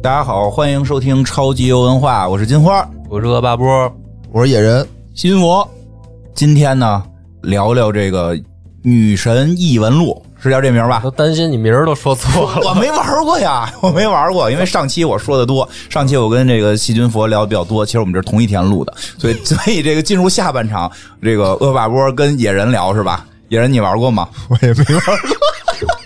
[0.00, 2.88] 大家好，欢迎收听超级游文化，我是金花。
[3.08, 3.92] 我是恶霸波，
[4.30, 5.68] 我是野人，新佛，
[6.34, 7.02] 今天呢，
[7.42, 8.36] 聊聊这个
[8.82, 11.00] 《女神异闻录》，是叫这名吧？
[11.02, 12.68] 都担心你名儿都说错了。
[12.68, 20.90] 我没玩过呀， 我没玩过，因为上期我说的多，上期我跟这个细菌佛聊的比较多，其实我们这是同一天录的，所以 所以这个进入下半场，
[21.20, 23.26] 这个恶霸波跟野人聊是吧？
[23.48, 24.28] 野人你玩过吗？
[24.48, 25.47] 我也没玩过，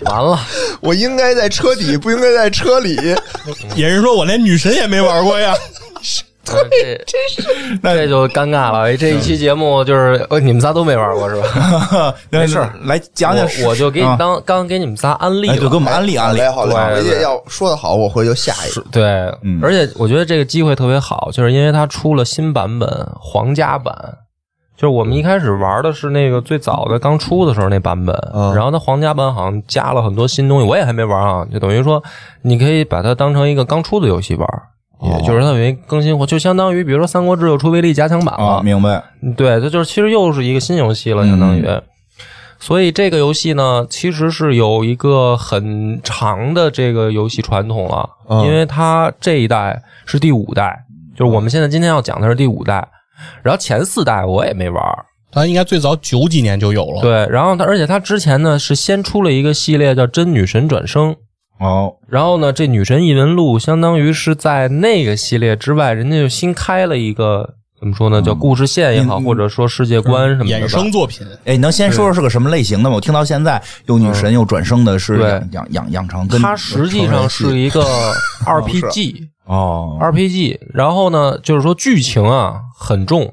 [0.05, 0.39] 完了，
[0.81, 2.95] 我应该在车底，不应该在车里。
[3.75, 5.53] 也是说：“我连女神也没玩过呀。
[6.45, 7.17] 对，这
[7.81, 8.97] 这就尴尬了。
[8.97, 12.13] 这一期节目就是呃，你们仨都没玩过是吧？
[12.29, 15.79] 没事，来讲讲我我就给你啊当刚给你们仨安利哎，对，了给我。
[15.79, 16.39] 们安利安利。
[16.39, 18.83] 嘞，好嘞，对对回去要说的好，我回去就下一个。
[18.91, 19.03] 对，
[19.41, 23.95] 嗯而且我觉得这个机会特别好，就是因为它出了新版本皇家版。
[24.83, 32.03] 就是我们一开始玩的是那个最早的刚出的时候那版本，嗯然后它皇家版好像加了很多新东西，我也还没玩啊，就等于说
[32.41, 34.45] 你可以把它当成一个刚出的游戏玩，
[35.03, 39.01] 也就是它有一更新货，就相当于比如说《三国志》又出威力加强版了，啊，明白。
[39.37, 41.65] 对，它就是其实又是一个新游戏了，相当于。
[42.59, 50.83] 所以这个游戏呢，其实是有一个很长的这个游戏传统了，嗯因为它这一代是第五代，
[51.15, 52.85] 就是我们现在今天要讲的是第五代，
[53.43, 61.11] 然后前四代我也没玩儿，”它应该最早九几年就有了。，对，然后它而且它之前呢是先出了一个系列叫《真女神转生》。
[61.59, 70.65] 哦，然后呢，这《女神异闻录》相当于是在那个系列之外，人家就新开了一个怎么说呢，叫故事线也好，嗯或者说世界观什么的吧。
[70.65, 71.27] 衍生作品。
[71.43, 72.95] 哎，你能先说说是个什么类型的吗？
[72.95, 77.83] 我听到现在又女神又转生的是对养养养养成跟它实际上是一个
[78.47, 83.25] RPG，RPG，、哦 RPG 然后呢，就是说剧情啊很重，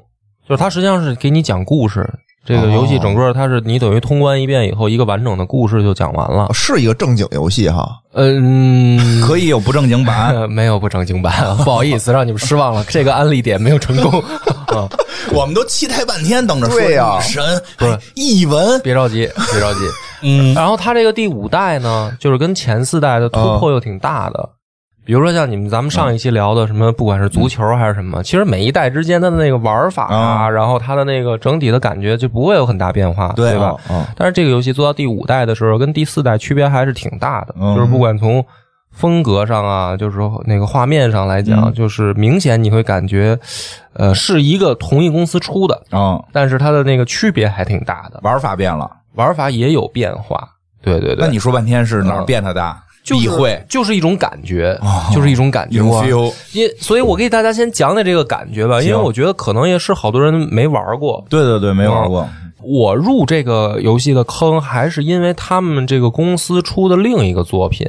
[0.45, 2.05] 就是它实际上是给你讲故事。
[2.43, 6.53] 这个游戏整个它是你等于通关一遍以后，一个完整的故事就讲完了哦。
[6.53, 10.35] 是一个正经游戏哈，嗯， 可以有不正经版。
[10.35, 11.33] 呃 没有不正经版，
[11.63, 14.19] 不好意思让你们失望了，这个安利点没有成功。
[14.21, 14.89] 啊，
[15.31, 18.79] 我们都期待半天，等着说对呀女神哎译文。
[18.81, 19.79] 别着急，别着急。
[20.23, 24.49] 嗯，然后它这个第五代呢，就是跟前四代的突破又挺大的。
[25.03, 33.75] 比如说像你们咱们上一期聊的什么，不管是足球还是什么，其实每一代之间它的那个玩法啊，啊然后它的那个整体的感觉就不会有很大变化，对吧？
[33.89, 38.45] 啊，但是这个游戏做到第五代的时候，跟第四代区别还是挺大的，嗯就是不管从
[38.91, 43.37] 风格上啊，就是说那个画面上来讲，嗯就是明显你会感觉，
[43.93, 48.89] 呃，是一个同一公司出的，啊，但是它的那个区别还挺大的，玩法变了。
[49.15, 50.47] 玩法也有变化。
[50.81, 52.81] 对对对，那你说半天是哪儿变的大？
[53.03, 55.77] 就是避讳就是一种感觉，哦就是一种感觉。
[56.53, 61.23] 因所以，我给大家先讲讲这个感觉吧，因为我觉得可能也是好多人没玩过。
[61.29, 62.27] 对对对，没玩过。
[62.63, 67.87] 我入这个游戏的坑，还是因为他们这个公司出的另一个作品。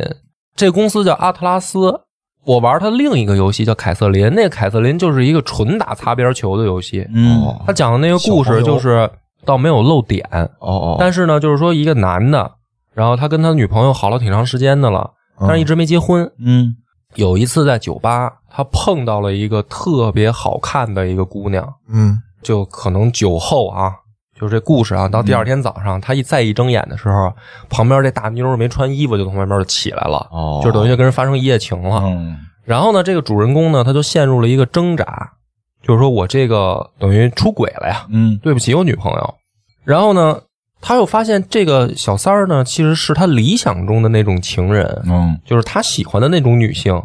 [0.56, 2.00] 这公司叫阿特拉斯，
[2.44, 4.32] 我玩它另一个游戏叫凯瑟琳。
[4.34, 7.06] 那个凯瑟琳就是一个纯打擦边球的游戏。
[7.14, 9.08] 嗯他讲的那个故事就是
[9.44, 10.26] 倒没有漏点，
[10.58, 12.50] 哦哦，但是呢，就是说一个男的，
[12.94, 15.10] 然后他跟他女朋友好了挺长时间的了，
[15.40, 16.30] 但是一直没结婚。
[16.38, 16.76] 嗯。
[17.14, 22.18] 有一次在酒吧，他碰到了一个特别好看的一个姑娘，嗯。
[22.42, 23.92] 就可能酒后啊，
[24.34, 27.32] 就是这故事啊，到第二天早上，他一再一睁眼的时候，
[27.68, 32.02] 旁边这大妞没穿衣服就从外面就起来了，哦，就等于就跟人发生一夜情了。
[32.04, 32.36] 嗯。
[32.64, 35.32] 然后呢，这个主人公呢，他就陷入了一个挣扎，
[35.82, 38.38] 就是说我这个等于出轨了呀，嗯。
[38.42, 39.34] 对不起我女朋友。
[39.84, 40.40] 然后呢，
[40.82, 47.00] 他又发现这个小三儿呢，其实是他理想中的那种情人，嗯就是他喜欢的那种女性。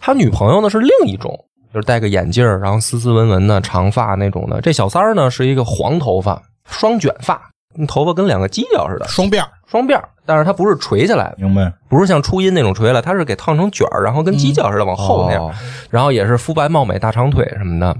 [0.00, 1.36] 他女朋友呢是另一种，
[1.74, 4.60] 就是戴个眼镜儿，然后斯斯文文的长发那种的。
[4.60, 7.50] 这小三儿呢是一个黄头发，双卷发，
[7.86, 11.72] 头发跟两个犄角似的，双辫儿双辫儿，但是它不是垂下来，明白。
[11.88, 15.52] 不是像初音那种垂下来，他是给烫成卷儿，然后跟犄角似的往后那样，哦
[15.90, 17.96] 然后也是肤白貌美、大长腿什么的。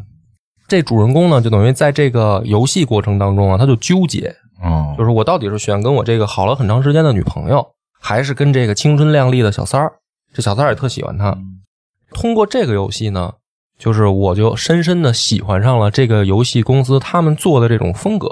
[0.68, 7.66] 这主人公呢，就等于在这个游戏过程当中啊，他就纠结，哦就是我到底是选跟我这个好了很长时间的女朋友，
[8.00, 9.92] 还是跟这个青春靓丽的小三儿？
[10.32, 11.36] 这小三儿也特喜欢他。
[12.12, 13.32] 通过这个游戏呢，
[13.78, 18.28] 就是我就深深的喜欢上了这个游戏公司他们做的这种风格。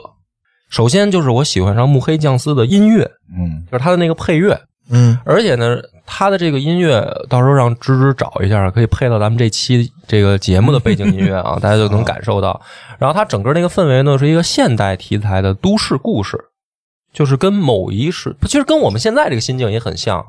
[0.71, 4.59] 首先就是我喜欢上木黑降司的音乐，嗯就是他的那个配乐，
[4.91, 12.61] 嗯而且呢，他的这个音乐到时候让芝芝找一下，可以配到咱们这期这个节目的背景音乐啊， 大家就能感受到。
[12.99, 16.39] 然后它整个那个氛围呢，是一个现代题材的都市故事，
[17.13, 20.25] 就是跟某一时，其实跟我们现在这个心境也很像。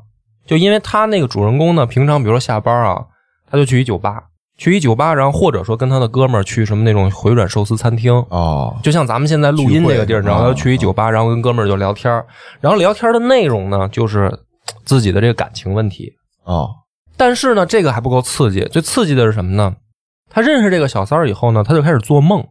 [0.46, 3.04] 就因为他那个主人公呢，平常比如说下班啊，
[3.50, 4.22] 他就去一酒吧，
[4.56, 12.24] 去一酒吧，然后或者说跟他的哥们儿去什么那种回转寿司餐厅，哦，就像咱们现在录音这个地儿，然后啊他去一酒吧，然后跟哥们儿就聊天儿
[12.60, 14.38] 然后聊天的内容呢，就是嘖
[14.86, 16.10] 自己的这个感情问题。
[16.44, 16.70] 哦，
[17.18, 19.76] 但是呢，这个还不够刺激，最刺激的是什么呢？
[20.30, 22.42] 他认识这个小三儿以后呢，他就开始做梦。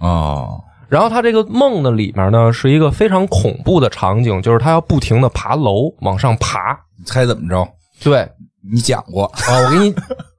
[0.00, 6.78] 哦，然后他这个梦的，里面呢是一个非常恐怖的场景，就是他要不停的爬楼往上爬。
[6.98, 7.68] 你猜怎么着？
[8.02, 8.28] 对，
[8.72, 9.94] 你讲过，啊，我给你，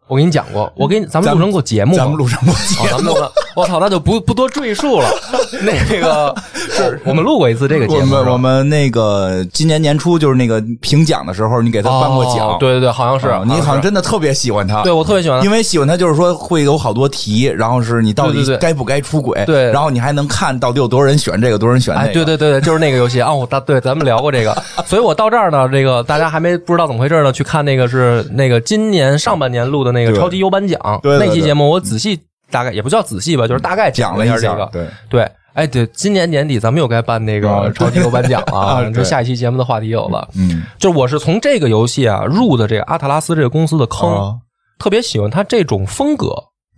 [0.09, 2.89] 我给你讲过，我给你，咱们录成过节目吗，咱们录成过哦，节目。
[2.89, 5.07] 咱们录了，我操，那就不不多赘述了。
[5.61, 7.00] 那个是。
[7.06, 15.45] 我们录过一次这个节我目，我们那个今年年初就是那个评奖的时候，你给他颁过奖，哦对对对，好像是啊，你好像真的特别喜欢他，对我特别喜欢他。
[15.45, 19.71] 因为喜欢他就是说会有好多题，然后是你到底该不该出轨，对。
[19.71, 23.19] 然后你还能看到底有多少人选这个，多少人选那哎，个，对对对对，就是那个游戏。
[23.21, 23.31] 啊！
[23.31, 24.56] 我大对，咱们聊过这个，
[24.88, 32.19] 所以我到这儿呢，这个大家还没不知道怎么回事呢，去看那个是那个今年上半年录的那个超级优颁奖那期节目，我仔细
[32.51, 34.69] 大概也不叫仔细吧，就是大概讲了一下，这个。
[34.72, 38.92] 对，对，哎对，今年年底咱们又该办那个啊超级优颁奖了啊 啊，对。
[38.92, 40.28] 这下一期节目的话题有了。
[40.36, 44.36] 嗯，就是我是从这个游戏啊入的这个阿特拉斯这个公司的坑，啊。
[44.78, 46.34] 特别喜欢它这种风格，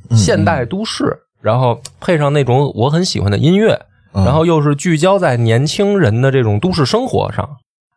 [0.09, 3.79] 嗯现代都市，然后配上那种我很喜欢的音乐，
[4.13, 4.25] 嗯。
[4.25, 7.47] 然后又是聚焦在年轻人的这种都市生活上，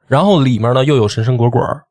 [0.07, 1.83] 然后里面呢又有神神鬼鬼儿，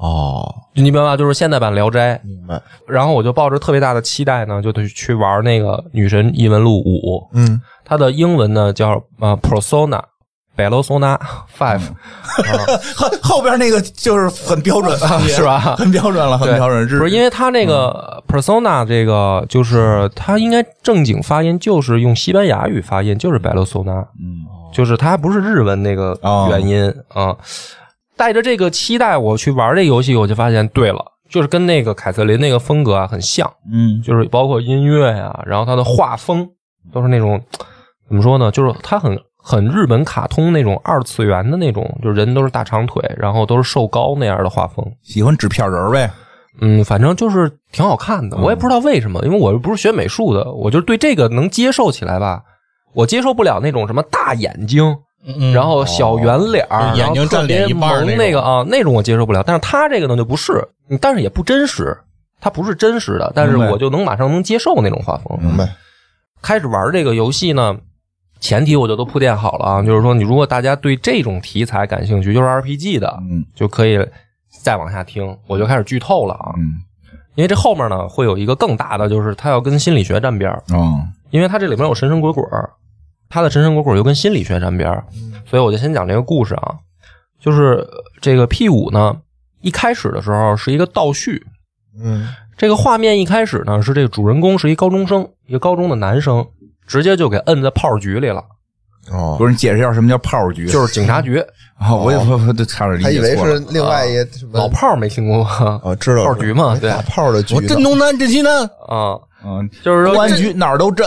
[0.00, 1.16] 哦，你明白吧？
[1.16, 2.60] 就是现代版《聊斋》，明白。
[2.88, 10.00] 然后我就抱着特别大的期待呢，就得去玩那个《女神异闻录五》，嗯，它的英文呢叫呃 Persona。
[10.56, 11.18] Persona
[11.58, 11.80] Five
[12.94, 14.94] 后后边那个就是很标准，
[15.26, 15.58] 是吧？
[15.78, 26.48] 很标准了，很标准，不是因为它那个 persona 这个，就是它应该正经发音就是用西班牙语发音，就是 persona，嗯，就是它还不是日文那个哦。
[26.50, 27.34] 原音啊。
[28.20, 36.46] 带着这个期待，我去玩这游戏，我就发现，对了，就是跟那个凯瑟琳那个风格啊很像，嗯，就是包括音乐呀、然后它的画风
[36.92, 37.42] 都是那种
[38.06, 38.50] 怎么说呢？
[38.50, 44.84] 就是它很很日本卡通那种二次元的那种，就是人都是大长腿，然后都是瘦高那样的画风。
[45.02, 46.10] 喜欢纸片人呗，
[46.60, 48.36] 嗯，反正就是挺好看的。
[48.36, 52.42] 我也不知道为什么，因为我又不是学美术的，我就对这个能接受起来吧。
[52.92, 54.94] 我接受不了那种什么大眼睛，
[55.24, 59.42] 嗯然后小圆脸儿，就是眼睛占脸一半那个啊，那种我接受不了。
[59.46, 61.96] 但是他这个呢就不是，嗯但是也不真实，
[62.40, 65.38] 它不是真实的，但是我就能马上能接受那种画风。
[65.42, 65.68] 明白。
[66.42, 67.76] 开始玩这个游戏呢，
[68.40, 73.98] 前提我就都铺垫好了啊，就是说你如果大家对这种题材感兴趣，就是 RPG 的，嗯就可以
[74.62, 76.54] 再往下听，我就开始剧透了啊。
[76.56, 76.80] 嗯，
[77.34, 81.00] 因为这后面呢会有一个更大的，就是它要跟心理学沾边儿，哦，
[81.30, 82.70] 因为它这里面有神神鬼鬼儿，
[83.30, 85.02] 它的神神鬼鬼又跟心理学沾边儿，
[85.48, 86.74] 所以我就先讲这个故事啊，
[87.40, 89.16] 就是呃这个 P 五呢，
[89.62, 91.42] 一开始的时候是一个倒叙，
[91.98, 92.28] 嗯。
[92.58, 96.46] 这个画面一开始呢是这个主人公是一高中生，一个高中的男生，
[96.86, 98.44] 直接就给摁在炮局里了，
[99.10, 99.36] 哦。
[99.38, 100.66] 不，是你解释一下什么叫炮局？
[100.66, 101.38] 就是警察局，
[101.78, 105.80] 啊，我也我我都差点理还以为是另外一个什么老炮儿没听过吗？
[105.82, 111.06] 哦，知道炮局嘛对打炮的局呢，我镇东南镇西南，啊，嗯，就是说公安局哪儿都震，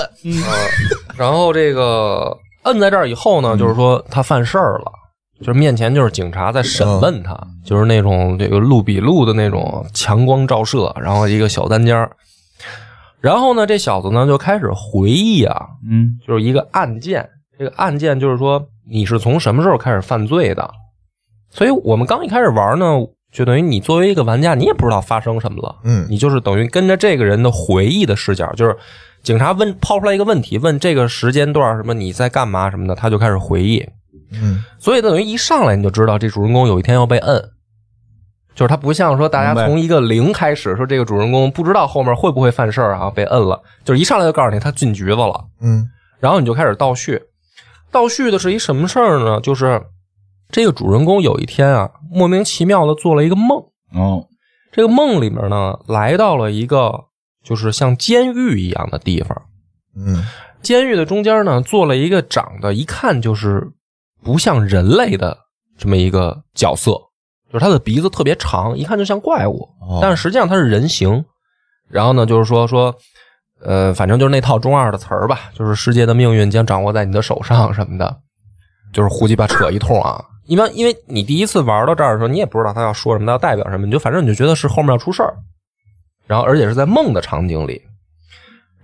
[1.18, 4.92] 然后这个摁在这儿以后呢，就是说他犯事儿了，
[5.40, 12.10] 就是面前就是警察在审问他，就是那种这个录笔录的那种强光照射，然后一个小单间儿。
[13.22, 16.20] 然后呢，这小子呢就开始回忆啊，嗯。
[16.28, 20.70] 就是一个案件，这个案件就是说你是从什么时候开始犯罪的，
[21.50, 22.86] 所以我们刚一开始玩呢，
[23.34, 28.78] 就等于你作为一个玩家，你也不知道发生什么了，嗯你就是等于跟着这个人的回忆的视角，就是
[29.24, 33.84] 警察问抛出来一个问题，问这个时间段什么你在干嘛什么的，他就开始回忆，
[34.32, 34.64] 嗯。
[34.78, 37.42] 所以等于一上来你就知道这主人公有一天要被摁，
[38.54, 45.90] 就是他不像说大家从一个零开始说这个主人公不知道后面会不会犯事儿啊被摁了，就是一上来就告诉你他进局子了，嗯。
[46.20, 47.20] 然后你就开始倒叙，
[47.92, 49.42] 倒叙的是一什么事儿呢？
[49.42, 49.82] 就是
[50.54, 53.58] 这个主人公有一天啊莫名其妙的做了一个梦。
[53.94, 54.28] 哦，
[54.72, 57.06] 这个梦里面呢，来到了一个
[57.44, 59.42] 就是像监狱一样的地方。
[59.96, 60.24] 嗯
[60.62, 63.68] 监狱的中间呢，坐了一个长得一看就是
[64.24, 65.38] 不像人类的
[65.78, 66.92] 这么一个角色，
[67.52, 71.26] 就是他的鼻子特别长，一看就像怪物，哦但是实际上他是人形。
[71.90, 72.96] 然后呢，就是说说，
[73.62, 78.18] 呃，反正就是那套中二的词儿吧，就是世界的命运将掌握在你的手上什么的，
[78.94, 80.24] 就是胡鸡巴扯一通啊。
[80.46, 85.36] 一般因为你第一次玩到这儿的时候，你也不知道他要说什么，他要代表什么，你就反正你就觉得是后面要出事儿，
[86.28, 87.82] 然后而且是在梦的场景里。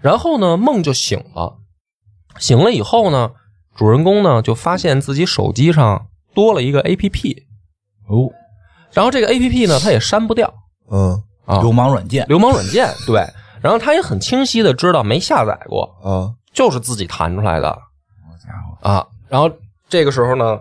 [0.02, 1.58] 然后呢，梦就醒了，
[2.38, 3.32] 醒了以后呢，
[3.76, 7.44] 主人公呢就发现自己手机上多了一个 A P P，
[8.08, 8.32] 哦，
[8.94, 10.54] 然后这个 A P P 呢，他也删不掉
[10.90, 13.28] 嗯啊，流氓软件，流氓软件对，
[13.62, 19.08] 然后他也很清晰的知道没下载过，啊就是自己弹出来的好家伙，啊。
[19.28, 19.52] 然后
[19.90, 20.60] 这个时候呢，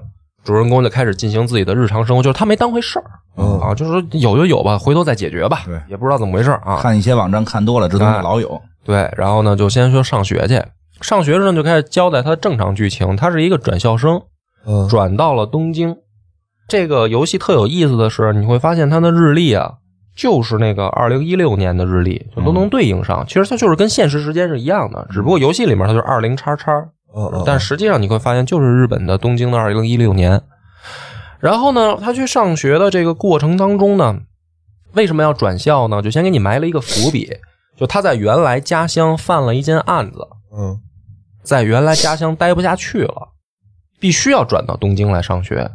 [0.48, 3.04] 主人公就开始进行自己的日常生活，就是他没当回事儿
[3.36, 6.78] 嗯啊，就是说有就有吧，回头再解决吧，对也不知道怎么回事儿啊。
[6.80, 8.58] 看一些网站看多了，这都是哎老有。
[8.82, 10.58] 对，然后呢，就先说上学去。
[11.02, 14.22] 上学的时候就开始交代他的正常剧情，他是一个转校生，
[14.66, 15.94] 嗯转到了东京。
[16.66, 19.74] 这个游戏特有意思的是，你会发现它的日历啊，
[20.16, 23.22] 就是那个二零一六年的日历，就都能对应上。
[23.26, 26.72] 其实它就是跟现实时间是一样的，只不过游戏里面它就是二零叉叉，
[27.44, 30.42] 但实际上你会发现就是日本的东京的二零一六年。
[31.40, 34.18] 然后呢，他去上学的这个过程当中呢，
[34.92, 36.02] 为什么要转校呢？
[36.02, 37.30] 就先给你埋了一个伏笔，
[37.76, 40.18] 就他在原来家乡犯了一件案子，
[40.52, 40.80] 嗯
[41.42, 43.28] 在原来家乡待不下去了，
[44.00, 45.70] 必须要转到东京来上学。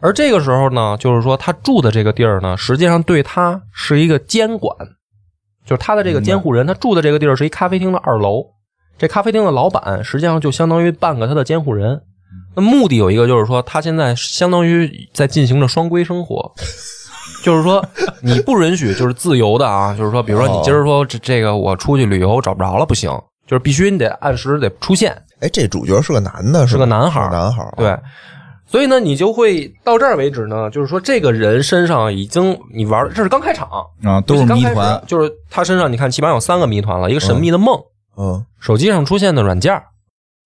[0.00, 4.74] 而这个时候呢，就是说他住的这个地儿呢，实际上对他是一个监管，
[5.66, 8.46] 就是他的这个监护人，他住的这个地儿是一咖啡厅的二楼。
[8.98, 12.00] 这咖啡厅的老板实际上就相当于半个他的监护人。
[12.54, 16.52] 那目的有一个就是说，他现在相当于在进行着双规生活，
[17.44, 17.84] 就是说
[18.20, 23.10] 你不允许就是自由的啊，就是说，比如说你今儿说这这个我出去旅游找不着了不行，
[23.46, 25.16] 就是必须你得按时得出现。
[25.40, 27.96] 哎，这主角是个男的，是个男孩儿男孩儿，对，
[28.66, 33.68] 所以呢，你就会到这儿为止呢，就是说这个人身上已经你玩，这是刚开场，
[34.02, 35.00] 啊，都是谜团。
[35.06, 37.80] 就是他身上你看起码有三个谜团了，一个神秘的梦，
[38.18, 39.84] 嗯，手机上出现的软件儿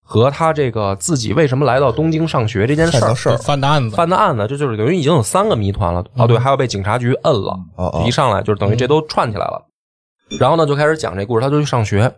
[0.05, 6.05] 和他这个自己为什么来到东京上学这件事儿事儿，犯的案子，犯的案子，这就是等于已经有三个谜团了。
[6.17, 9.67] 哦，对，还要被警察局摁了，哦哦一上来就是等于这都串起来了。
[10.39, 12.15] 然后呢，就开始讲这故事，他就去上学。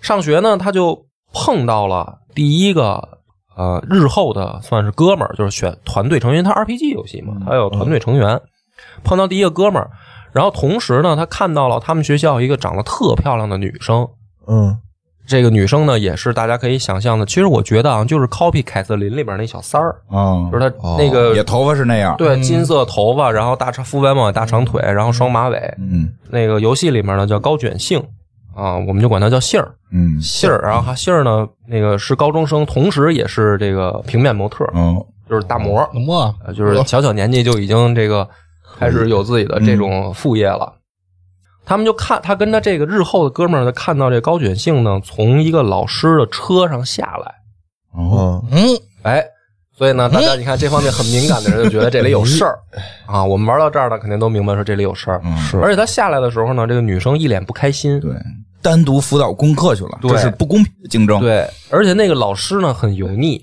[0.00, 3.20] 上学呢，他就碰到了第一个
[3.54, 8.40] 呃日后的算是哥们儿，就是选团队成员，他 RPG 游戏嘛，他有团队成员。
[9.04, 9.90] 碰到第一个哥们儿，
[10.32, 14.08] 然后同时呢，他看到了他们学校一个长得特漂亮的女生。
[14.46, 14.76] 嗯
[15.24, 17.24] 这个女生呢，也是大家可以想象的。
[17.24, 22.16] 其实我觉得啊，就是 copy 凯瑟琳里边那小三儿，啊，就是她哦那个也头发是那样。
[22.16, 25.56] 对，金色头发，然后大长肤白貌美大长腿，然后双马尾。
[25.78, 28.02] 嗯那个游戏里面呢叫高卷杏
[28.54, 29.72] 啊，我们就管她叫杏儿。
[29.92, 38.28] 嗯杏儿，然后哈杏儿呢，那个是高中生，同时也是这个平面模特，嗯就是大模，怎么呃就是小小年纪就已经这个
[38.76, 40.70] 开始有自己的这种副业了。
[41.72, 47.34] 他们就看他跟他这个日后的哥们儿呢，看到这高卷性呢从一个老师的车上下来，
[47.94, 48.44] 哦。
[48.50, 48.60] 嗯。
[48.60, 49.24] 嗯，哎，
[49.74, 52.58] 所以呢，大家你看这方面很敏感的人就觉得这里有事儿。
[53.06, 53.24] 啊。
[53.24, 55.18] 我们玩到这儿呢，肯定都明白说这里有事儿。
[55.24, 55.58] 嗯是。
[55.62, 57.98] 而且他下来的时候呢，这个女生一脸不开心。
[58.00, 58.12] 对，
[58.60, 60.10] 单独辅导功课去了，对。
[60.10, 61.20] 这是不公平的竞争。
[61.20, 63.40] 对，而且那个老师呢很油腻，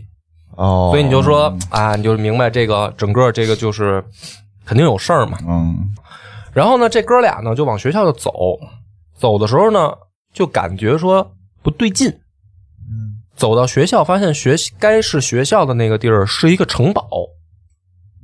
[0.55, 4.03] 哦，所以你就说啊，你就明白这个整个这个就是
[4.67, 5.39] 肯定有事儿嘛。
[5.47, 5.75] 嗯
[6.53, 8.31] 然后呢，这哥俩呢就往学校就走，
[9.17, 9.91] 走的时候呢
[10.33, 12.09] 就感觉说不对劲。
[12.09, 17.07] 嗯走到学校，发现学该是学校的那个地儿是一个城堡，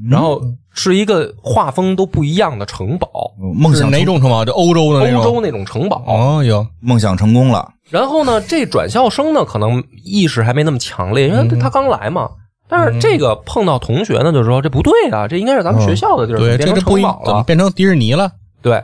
[0.10, 0.42] 然后
[0.72, 4.44] 是一个画风都不一样的城堡，嗯梦想哪种城堡？
[4.44, 5.22] 就欧洲的那种。
[5.22, 6.04] 欧洲那种城堡。
[6.06, 7.72] 哦哟，梦想成功了。
[7.90, 12.30] 然后呢，这转校生呢可能意识还没那么强烈，因嗯为他刚来嘛。
[12.68, 17.26] 但是这个碰到同学呢，就说这不对啊，这应该是咱们学校的地儿，怎么对，变成城堡了？
[17.26, 18.32] 怎么变成迪士尼了？
[18.62, 18.84] 对。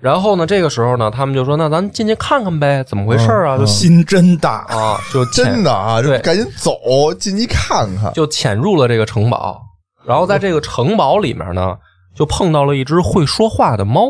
[0.00, 6.72] 然后呢，这个时候呢，他们就说：“那咱进去看看呗，怎么回事啊？”就心真大，啊，就真的啊，就赶紧走
[7.18, 8.10] 进去看看。
[8.14, 9.60] 就潜入了这个城堡。
[10.06, 11.76] 然后在这个城堡里面呢，
[12.14, 14.08] 就碰到了一只会说话的猫。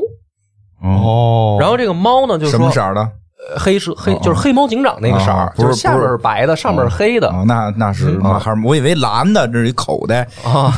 [0.81, 3.11] 哦，然后这个猫呢，就什说么色儿的？
[3.49, 10.73] 呃黑是黑，哦就是黑猫警长那个色儿就是是下边是是白的，上面是黑的哦，那那是那还是我以为蓝的，这是一口袋，啊，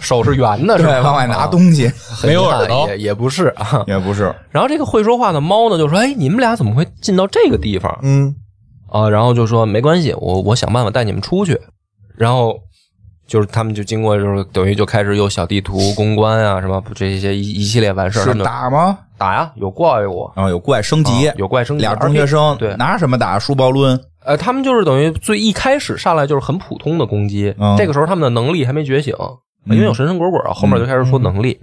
[0.00, 1.00] 手是圆的， 是，吧？
[1.02, 1.90] 往外拿东西，
[2.24, 3.84] 没有耳朵也也不是啊。
[3.86, 4.34] 也不是。
[4.50, 8.34] 然后这个会说话的猫呢，就说：“哎，你们俩怎么会进到这个地方嗯
[8.90, 11.60] 啊？”然后就说：“没关系，我我想办法带你们出去。”
[12.16, 12.56] 然后
[13.26, 18.98] 就是他们就经过，就是等于就开始有小地图公关啊，什么这些一一系列完事儿，他是打吗？
[19.16, 23.38] 打呀，有怪物，然后有怪升级啊，有怪升级，俩中学生，对拿什么打？
[23.38, 29.14] 书包抡，呃，他们就是等于最一开始上来就是很普通的攻击，嗯这个时候他们的能力还没觉醒，
[29.66, 31.60] 因为有神神鬼鬼啊，后面就开始说能力。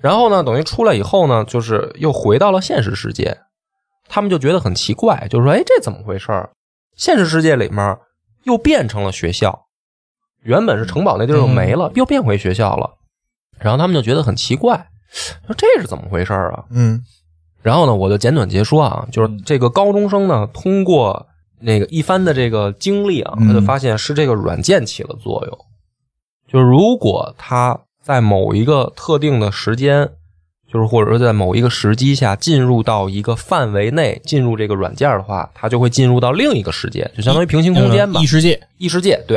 [0.00, 3.38] 然后呢，等于出来以后呢，就是又回到了现实世界，
[4.08, 6.50] 他们就觉得很奇怪，就是说，哎，这怎么回事儿？
[6.96, 7.96] 现实世界里面
[8.42, 9.66] 又变成了学校，
[10.42, 12.90] 原本是城堡那地儿又没了，又变回学校了。
[13.60, 14.88] 然后他们就觉得很奇怪，
[15.46, 16.64] 说这是怎么回事儿啊？
[16.70, 17.02] 嗯
[17.62, 21.28] 然后呢，我就简短截说啊，就是这个高中生呢，通过
[21.60, 25.58] 那个一番的这个经历啊，嗯他就发现是这个软件起了作用。
[26.48, 30.10] 就是如果他在某一个特定的时间，
[30.72, 38.26] 就是或者说在某一个时机下进入到一个范围内，进入这个软件的话，它就会进入到另一个世界，就相当于平行空间吧异。
[38.26, 39.36] 世界，异世界对，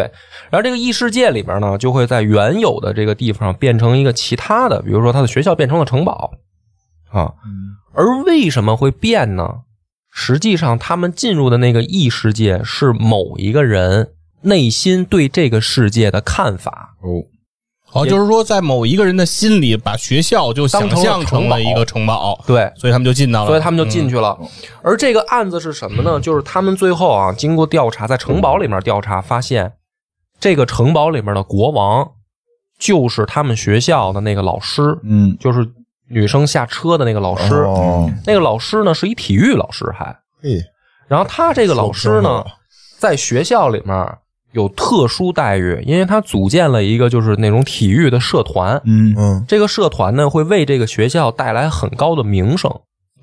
[0.50, 6.32] 然后这个异世界里边呢，就会在原有的这个地方变成一个其他的，比如说他的学校变成了城堡
[7.12, 7.34] 啊。
[7.94, 9.62] 而为什么会变呢？
[10.12, 14.12] 实际上，他们进入的那个异世界是某一个人
[14.44, 16.96] 内心对这个世界的看法。
[17.02, 17.24] 哦，
[17.96, 24.38] 哦，就是说在某一个人的心里，把学校就想象成了一个城堡，对，所以他们就进到了，所以他们就进去了。
[24.82, 26.20] 而这个案子是什么呢？
[26.20, 29.72] 就是他们最后啊，经过调查，在城堡里面调查，发现
[30.42, 32.12] 这个城堡里面的国王
[32.78, 35.66] 就是他们学校的那个老师，嗯，就是
[36.10, 37.56] 女生下车的那个老师。
[37.62, 40.62] 哦，那个老师呢是一体育老师还，嘿，
[41.08, 42.44] 然后他这个老师呢，
[43.00, 44.18] 在学校里面
[44.56, 48.82] 有特殊待遇，因为他组建了一个就是那种体育的社团。
[48.86, 52.72] 嗯，嗯，这个社团呢，会为这个学校带来很高的名声。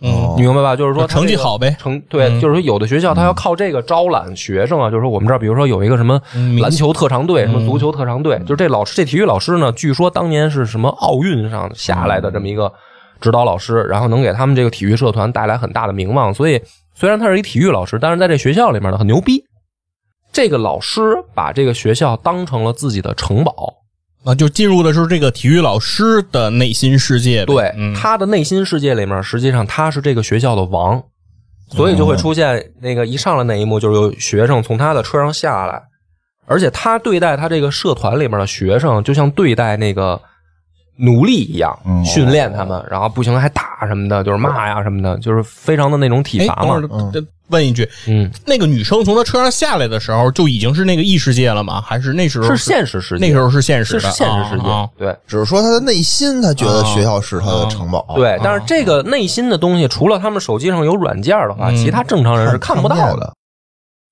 [0.04, 0.74] 嗯，你明白吧？
[0.74, 12.72] 就是说他成绩好呗成对，嗯就是说有的学校他要靠这个招揽学生啊，就是说我们这儿比如说有一个什么嗯篮球特长队，什么嗯足球特长队，就是这老师这体育老师呢，据说当年是什么奥运上下来的这么一个
[13.20, 16.60] 指导老师，然后能给他们这个体育社团带来很大的名望，所以
[16.94, 19.44] 虽然他是一体育老师，但是在这学校里面呢很牛逼。
[20.32, 21.00] 这个老师
[21.34, 23.74] 把这个学校当成了自己的城堡，
[24.24, 31.02] 啊，就进入的是这个体育老师的内心世界，对，嗯，他的内心世界里面，实际上他是这个学校的王，
[31.68, 35.82] 所以就会出现那个一上来那一幕，就是有学生从他的车上下来，
[36.46, 40.18] 而且他对待他这个社团里面的学生，就像对待那个
[40.96, 42.02] 奴隶一样，嗯。
[42.04, 46.80] 训练他们，然后不行还打什么的，就是骂呀什么的，就是非常的那种体哎，罚嘛。
[47.52, 51.80] 问一句，嗯，那个女生从他车上下来的时候，就已经是那个异世界了吗？
[51.80, 55.16] 还是那时候是现实世界，那时候是现实的，是现实世界，对。
[55.28, 61.76] 只是说他的内心，他觉得学校是他的城堡，对，但是这个内心的东西，除了他们手机上有软件的话，嗯。
[61.76, 63.20] 其他正常人是看不到的。
[63.20, 63.34] 的。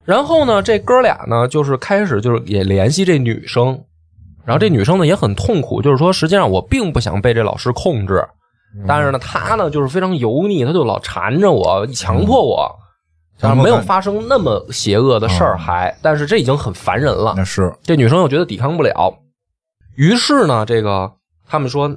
[0.04, 3.78] 然后呢，这哥俩呢，就是开始就是也联系这女生，
[4.44, 8.26] 然后这女生呢也很痛苦，就是说，实际上我并不想被这老师控制，
[8.88, 12.68] 但是呢，他呢就是非常油腻，他就老缠着我，强迫我。
[13.40, 17.34] 然后没有发生那么邪恶的事儿，还，但是这已经很烦人了。
[17.36, 19.18] 那是，这女生又觉得抵抗不了，
[19.96, 21.12] 于是呢，这个
[21.48, 21.96] 他们说，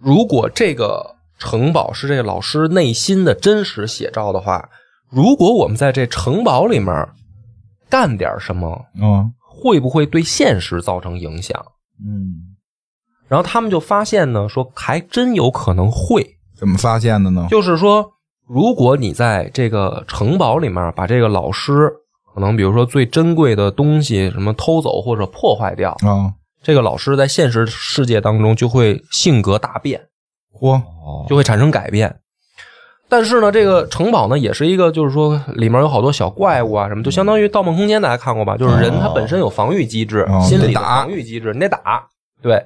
[0.00, 4.68] 如果这个城堡是这个老师内心的真实写照的话，
[5.10, 7.08] 如果我们在这城堡里面
[7.88, 11.60] 干点什么，嗯会不会对现实造成影响？
[12.00, 12.56] 嗯，
[13.26, 17.46] 然后他们就发现呢，说还真有可能会，怎么发现的呢？
[17.50, 18.08] 就是说，
[18.48, 21.92] 如果你在这个城堡里面把这个老师
[22.34, 26.32] 可能比如说最珍贵的东西什么偷走或者破坏掉，啊，
[26.62, 30.00] 这个老师在现实世界当中就会性格大变，
[30.58, 30.80] 嚯，
[31.28, 32.16] 就会产生改变。
[33.10, 38.56] 但是呢，这个城堡呢，也是一个，就是说里面有好多小怪物啊，什么，就相当于《盗梦空间》，大家看过吧？
[38.56, 42.06] 就是人他本身有防御机制，哦心理的防御机制，你得打。
[42.42, 42.64] 对。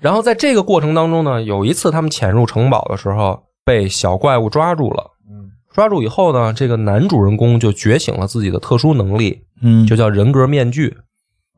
[0.00, 5.10] 然后在这个过程当中呢，有一次他们潜入城堡的时候，被小怪物抓住了。
[5.74, 10.96] 抓住以后呢，这个男主人公就觉醒了自己的特殊能力，嗯，就叫人格面具。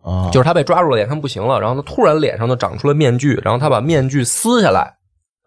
[0.02, 4.92] 啊，就是他被抓住了，脸上不行了，然后他突然脸上就长出了面具，然后他把面具撕下来，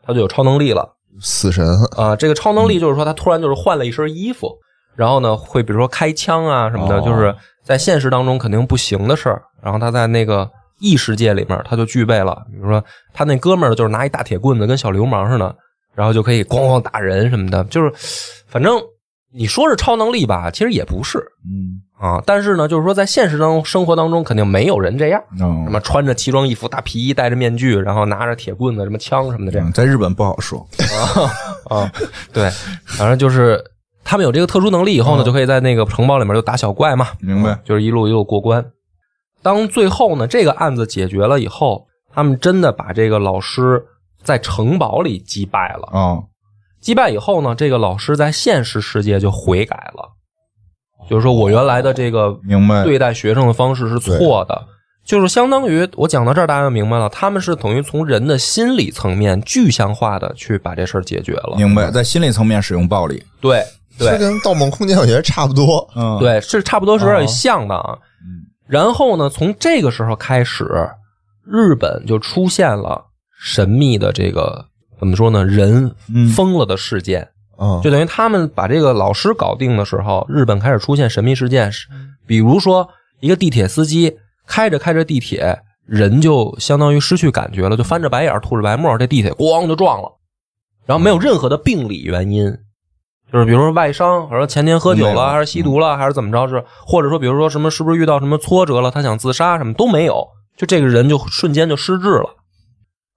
[0.05, 0.87] 他就有超能力了
[1.19, 1.67] 死神。
[1.97, 4.49] 啊、这个超能力就是说他突然就是换了一身衣服，
[4.95, 7.01] 然后呢会比如说开枪啊什么的，哦。
[7.01, 12.81] 就是在现实当中肯定不行的事儿，然后他在那个异世界里面他就具备了，比如说
[13.13, 15.55] 他那哥们儿就是拿一大铁棍子跟小流氓似的，
[15.95, 17.91] 然后就可以咣咣打人什么的，就是
[18.47, 18.81] 反正
[19.33, 25.21] 你说是超能力吧，其实也不是嗯，啊，但是呢就是说在现实当中生活当中肯定没有人这样。
[25.39, 25.63] 哦。
[25.65, 29.69] 什么穿着奇装异服、大皮衣、戴着面具，然后拿着铁棍子、什么枪什么的，这样。
[29.69, 30.67] 嗯在日本不好说，
[31.69, 31.89] 啊，
[32.33, 32.49] 对，
[32.85, 33.63] 反正就是
[34.03, 37.57] 他们有这个特殊能力以后呢，就可以在那个城堡里面就打小怪嘛，明白？
[37.63, 38.65] 就是一路一路过关。
[39.41, 43.81] 当最后呢这个案子解决了以后，他们真的把这个老师
[44.23, 45.89] 在城堡里击败了。
[45.93, 46.23] 嗯，
[46.79, 50.09] 击败以后呢，这个老师在现实世界就悔改了，
[51.09, 52.83] 就是说我原来的这个明白。
[52.83, 54.67] 对待学生的方式是错的，
[55.05, 61.55] 就是相当于我讲到这儿，大家就明白了，他们是等于从人的心理层面具象化的去把这事儿解决了。
[61.57, 63.63] 明白，在心理层面使用暴力，对
[63.97, 65.87] 对这跟《盗梦空间》我觉得差不多。
[65.95, 67.97] 嗯，， 对，是差不多是有点像的啊。
[68.67, 70.65] 然后呢，从这个时候开始，
[71.45, 73.03] 日本就出现了
[73.43, 74.63] 神秘的这个
[74.99, 77.27] 怎么说呢，人嗯疯了的事件。
[77.57, 81.71] 嗯，就等于他们把这个老师搞定的时候，日本开始出现神秘事件，
[82.27, 82.87] 比如说
[83.19, 84.15] 一个地铁司机
[84.47, 90.11] 开着开着地铁，人就相当于失去感觉了，就翻着白眼儿吐着白沫，这地铁咣就撞了。
[90.85, 92.51] 然后没有任何的病理原因，
[93.31, 100.25] 就是比如说外伤，或者说前天喝酒了，还是吸毒了，还是怎么着是，或者说比如说什么是不是遇到什么挫折了，他想自杀，什么都没有，
[100.57, 102.37] 就这个人就瞬间就失智了。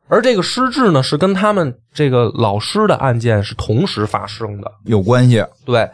[0.08, 4.70] 而这个失智呢，是跟他们这个老师的案件是同时发生的。
[4.84, 5.44] 有关系。
[5.64, 5.88] 对，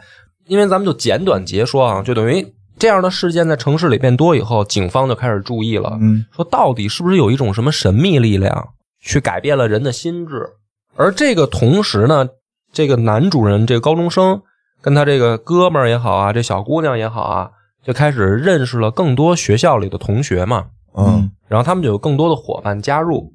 [0.47, 2.45] 因为咱们就简短截说啊，就等于
[2.77, 8.69] 这样的事件在城市里变多以后，警方就开始注意了，嗯说到底是不是有一种什么神秘力量
[8.99, 10.49] 去改变了人的心智？
[10.95, 12.27] 而这个同时呢，
[12.73, 14.41] 这个男主人这个高中生
[14.81, 17.49] 跟他这个哥们儿也好啊，这小姑娘也好啊，
[17.81, 20.65] 就开始认识了更多学校里的同学嘛，
[20.97, 23.31] 嗯然后他们就有更多的伙伴加入，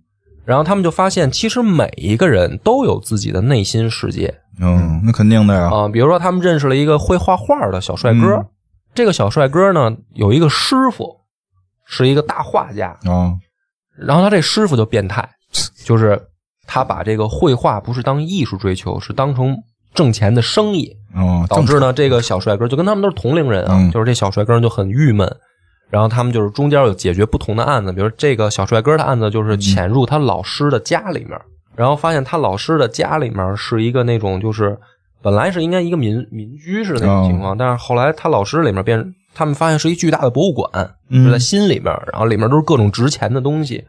[0.46, 4.32] 然后他们就发现，其实每一个人都有自己的内心世界。
[4.60, 5.68] 嗯，那肯定的呀。
[5.68, 8.46] 啊、比如说他们认识了一个会画画的小帅哥，嗯。
[8.94, 11.16] 这个小帅哥呢有一个师傅，
[11.84, 13.34] 是一个大画家，啊，
[13.98, 15.28] 然后他这师傅就变态，
[15.84, 16.18] 就是
[16.66, 19.54] 他把这个绘画不是当艺术追求，是当成
[19.94, 23.90] 挣钱的生意，哦，导致呢这个小帅哥就跟他们都是同龄人啊，嗯。
[23.90, 25.28] 就是这小帅哥就很郁闷。
[25.88, 31.40] 然后他们就是中间有解决不同的案子，比如这个小帅哥的案子就是潜入他老师的家里面，
[31.74, 34.78] 然后发现他老师的家里面是一个那种就是
[35.22, 41.24] 本来是应该一个民民居似的那种情况，但是后来他老师里面变，他们发现是一巨大的博物馆，嗯。
[41.24, 43.84] 就在心里面，然后里面都是各种值钱的东西，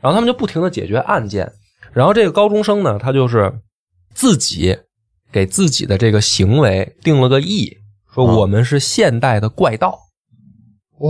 [0.00, 1.50] 然后他们就不停的解决案件，
[1.92, 3.52] 然后这个高中生呢，他就是
[4.14, 4.76] 自己
[5.32, 7.76] 给自己的这个行为定了个义，
[8.14, 9.98] 说我们是现代的怪盗，哇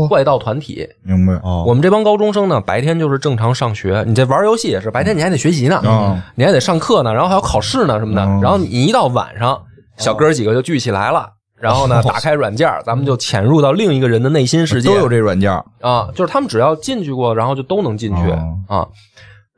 [0.08, 0.88] 怪盗团体。
[1.02, 1.34] 明白。
[1.42, 8.22] 哦我们这帮高中生呢，白天就是正常上学，你这玩游戏也是，白天你还得学习呢，嗯你还得上课呢，然后还有考试呢什么的。
[8.22, 9.60] 嗯然后你一到晚上，
[9.96, 15.64] 小哥几个就聚起来了，然后呢，打开软件，咱们就潜入到另一个人的内心世界，都有这软件儿。
[15.80, 18.86] 啊，就是他们只要进去过，然后就都能进去、哦啊。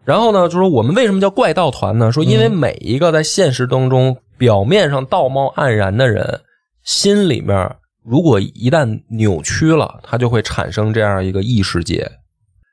[0.05, 2.11] 然后呢，就说我们为什么叫怪盗团呢？
[2.11, 6.41] 说因为每一个在现实当中表面上道貌岸然的人，
[6.83, 12.11] 心里面如果一旦扭曲了，它就会产生这样一个异世界。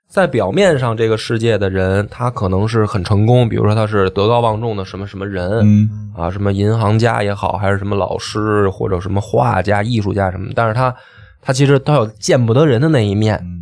[0.10, 10.96] 在表面上这个世界的人，他可能是很成功，比如说他是德高望重的什么什么人，嗯啊，什么银行家也好，还是什么老师或者什么画家、艺术家什么，但是他
[11.42, 13.40] 他其实他有见不得人的那一面。
[13.44, 13.58] 嗯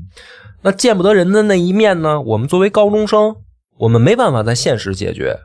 [0.63, 3.35] 那见不得人的那一面呢，我们作为高中生，
[3.77, 5.37] 我们没办法在现实解决。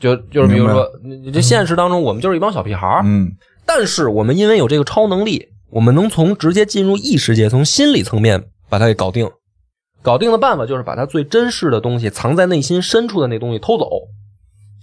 [0.00, 3.30] 就就是比如说，你你这现实当中，我们就是一帮小屁孩儿，嗯
[3.64, 9.28] 但是我们因为有这个超能力，我们能从直接进入异世界，从心理层面把它给搞定。
[10.02, 13.88] 搞定的办法就是把它最真实的东西藏在内心深处的那东西偷走。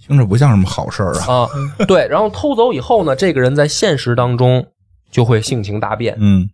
[0.02, 1.42] 听着不像什么好事儿啊。
[1.42, 1.48] 啊，
[1.86, 4.66] 对，然后偷走以后呢，这个人在现实当中
[5.10, 6.48] 就会性情大变，嗯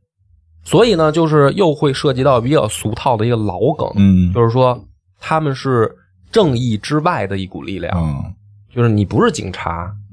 [0.64, 4.84] 所以呢，就是又会涉及到比较俗套的一个老梗，嗯就是说
[5.20, 5.94] 他们是
[6.32, 8.34] 正义之外的一股力量，嗯
[8.74, 10.05] 就是你不是警察，嗯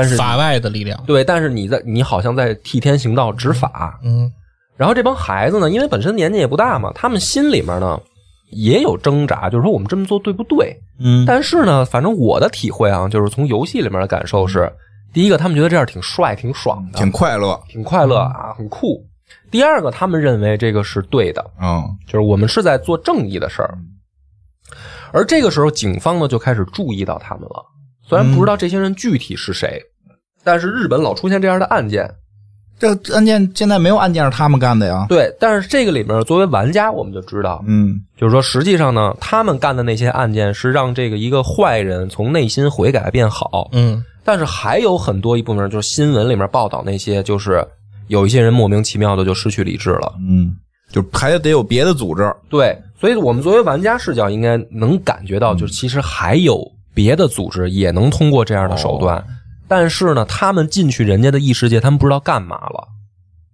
[0.00, 1.02] 但是法外的力量。
[1.06, 4.30] 对，但是你在你好像在替天行道执法，嗯
[4.76, 7.98] 然后这帮孩子呢，因为本身年纪也不大嘛，他们心里面呢
[8.50, 10.78] 也有挣扎，就是说我们这么做对不对？
[10.98, 14.70] 嗯但是呢，反正我的体会啊，就是从游戏里面的感受是，
[15.14, 17.58] 第一个，他们觉得这样挺帅、挺爽的，挺快乐。
[17.68, 19.02] 挺快乐啊，很酷。
[19.50, 23.78] 第二个，他们认为这个是对的，嗯就是我们是在做正义的事儿。
[25.12, 27.64] 而这个时候，警方呢就开始注意到他们了。
[28.06, 29.80] 虽然不知道这些人具体是谁，
[30.44, 32.08] 但是日本老出现这样的案件，
[32.78, 35.06] 这案件现在没有案件是他们干的呀。
[35.08, 35.34] 对。
[35.40, 47.64] 但是这个里面，作为玩家，我们就知道，嗯就是说，实际上呢，他们干的那些案件是让这个一个坏人从内心悔改变好，嗯但是还有很多一部分，就是新闻里面报道那些，就是
[48.08, 50.14] 有一些人莫名其妙的就失去理智了。
[50.18, 50.56] 嗯，
[50.90, 52.28] 就还得有别的组织。
[52.48, 56.60] 对，所以我们作为玩家视角，应该能感觉到，就是其实还有
[56.96, 59.22] 别的组织也能通过这样的手段，
[59.68, 62.88] 但是呢，他们进去人家的异世界，他们不知道干嘛了。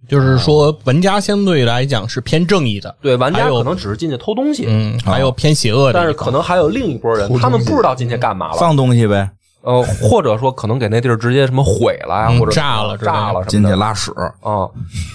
[0.07, 8.57] 就是说，玩家相对来讲是偏正义的，对，玩家可能只是进去偷东西，嗯，还有偏邪恶的，但是可能还有另一波人，他们不知道进去干嘛了。
[8.57, 9.29] 放东西呗，
[9.61, 13.75] 呃，或者说可能给那地儿直接什么毁了呀，嗯或者炸了炸了什进么的。
[13.75, 14.69] 去拉屎，啊、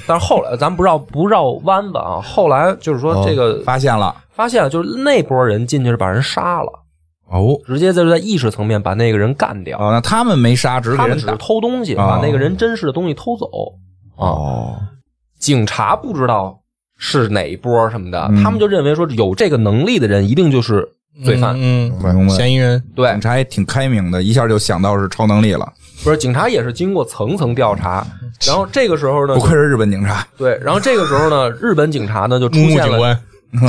[0.07, 4.15] 但是后来咱不绕不绕弯子啊，后来就是说这个、发现了。
[4.35, 6.73] 发现了，就是那波人进去是把人杀了，
[7.31, 9.79] 哦直接就是在意识层面把那个人干掉。
[9.79, 11.39] 哦，那他们没杀，只是他们只是给人。
[11.39, 13.47] 偷东西，哦把那个人真实的东西偷走
[14.17, 14.27] 啊。
[14.27, 14.79] 哦，
[15.39, 16.59] 警察不知道
[16.97, 20.89] 是哪一波什么的，嗯他们就认为说有这个能力的人一定就是
[21.25, 21.55] 罪犯。
[21.57, 25.73] 嗯，明白明白嫌疑人，对警，察也挺开明的，一下就想到是超能力了。
[26.05, 28.07] 不是警察也是经过层层调查，
[28.47, 30.25] 然后这个时候呢不，愧是日本警察。
[30.37, 33.21] 对，然后这个时候呢，日本警察呢就出木木现了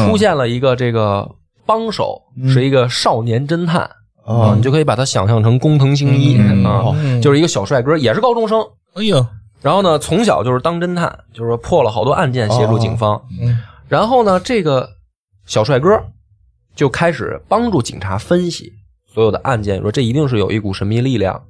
[0.08, 1.28] 出现了一个这个
[1.70, 2.20] 帮手，
[2.52, 3.88] 是一个少年侦探。
[4.26, 8.60] 啊，你就可以把他想象成工藤新一嗯啊，就是一个小帅哥，也是高中生。
[8.96, 9.28] 哎呀，
[9.62, 13.22] 然后呢，从小就是当侦探，就是说破了好多案件，协助警方。
[13.40, 14.88] 嗯然后呢，这个
[15.48, 15.90] 小帅哥
[16.76, 18.72] 就开始帮助警察分析
[19.12, 21.42] 所有的案件，说这一定是有一股神秘力量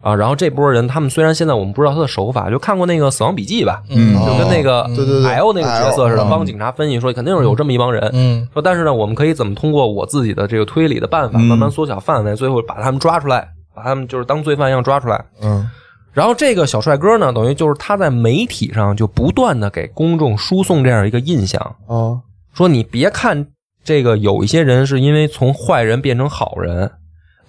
[0.00, 0.14] 啊。
[0.14, 8.10] 然后这波人，他们虽然现在我们不知道他的手法，就看过那个《死亡笔记》吧，嗯就跟那个对对对 L 那个角色似的，帮警察分析说肯定是有这么一帮人。
[8.12, 15.24] 嗯说但是呢，我们可以怎么通过我自己的这个推理的办法，嗯慢慢缩小范围，最后把他们抓出来，把他们就是当罪犯一样抓出来。
[15.42, 15.68] 嗯
[16.12, 22.18] 然后这个小帅哥呢，等于就是他在媒体上就不断的给公众输送这样一个印象，啊
[22.52, 23.46] 说你别看
[23.84, 26.90] 这个有一些人是因为从坏人变成好人，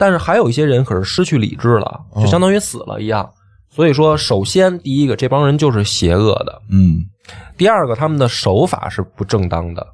[0.02, 3.30] 但是还有一些人可是失去理智了，就相当于死了一样。
[3.70, 7.06] 所以说，首先第一个，这帮人就是邪恶的；嗯
[7.56, 9.86] 第二个，他们的手法是不正当的。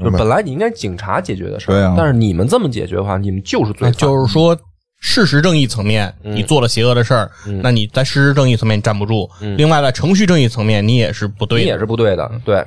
[0.00, 3.92] 就本来你应该警察解决的事儿，对啊但是你们这么解决的话，你们就是罪犯。
[3.94, 4.56] 就是说，
[5.00, 9.28] 事实正义层面，嗯你做了邪恶的事儿，嗯那你在事实正义层面站不住。
[9.40, 11.64] 嗯另外，在程序正义层面，你也是不对的。
[11.64, 12.64] 你也是不对的，对。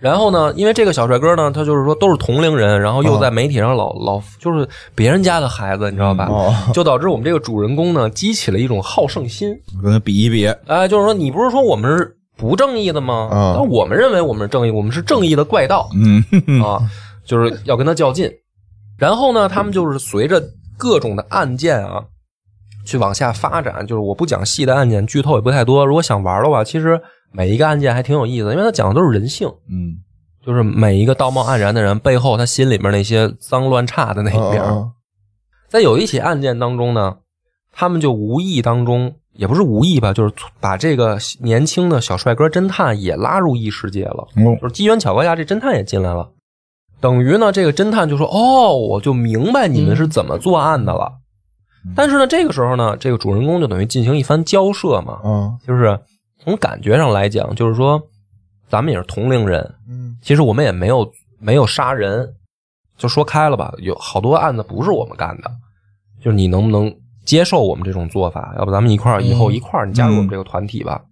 [0.00, 6.26] 然后呢，因为这个小帅哥呢，他就是说都是同龄人，然后又在媒体上老、老就是别人家的孩子，你知道吧？
[6.30, 9.52] 哦就导致我们这个主人公呢，激起了一种好胜心。
[9.82, 13.28] 跟他比一比，哎，就是说你不是说我们是不正义的吗？
[13.32, 16.22] 嗯但我们认为我们是正义，我们是正义的怪盗嗯
[16.62, 16.78] 啊，
[17.26, 18.30] 就是要跟他较劲。
[18.96, 20.40] 然后呢，他们就是随着
[20.76, 22.04] 各种的案件啊，
[22.86, 23.84] 去往下发展。
[23.84, 25.84] 就是我不讲细的案件，剧透也不太多。
[25.84, 27.00] 如果想玩的话，其实
[27.32, 29.96] 每一个案件还挺有意思，因为他讲的都是人性，嗯
[30.44, 34.62] 就是每一个道貌岸然的人背后，他心里面那些脏乱差的那一面。
[34.62, 34.90] 嗯
[35.68, 37.18] 在有一起案件当中呢，
[37.70, 44.26] 他们就无意当中，也不是无意吧，就是把这个年轻的小帅哥侦探也拉入异世界了。
[44.34, 46.30] 嗯就是机缘巧合下，这侦探也进来了。
[47.00, 51.12] 等于呢，这个侦探就说：“哦，我就明白你们是怎么作案的了。
[51.94, 56.00] 但是呢，这个时候呢，这个主人公就等于进行一番交涉嘛，嗯就是
[56.48, 58.02] 从感觉上来讲，就是说
[58.68, 62.34] 咱们也是同龄人，嗯其实我们也没有没有杀人，
[62.96, 65.50] 就说开了吧，有好多案子不是我们干的，
[66.20, 66.92] 就是你能不能
[67.26, 68.54] 接受我们这种做法？
[68.58, 71.04] 要不咱们一块儿以后一块儿你加入我们这个团体吧。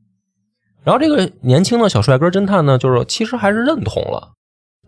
[0.82, 4.32] 然后这个年轻的小帅哥侦探呢，就是其实还是认同了。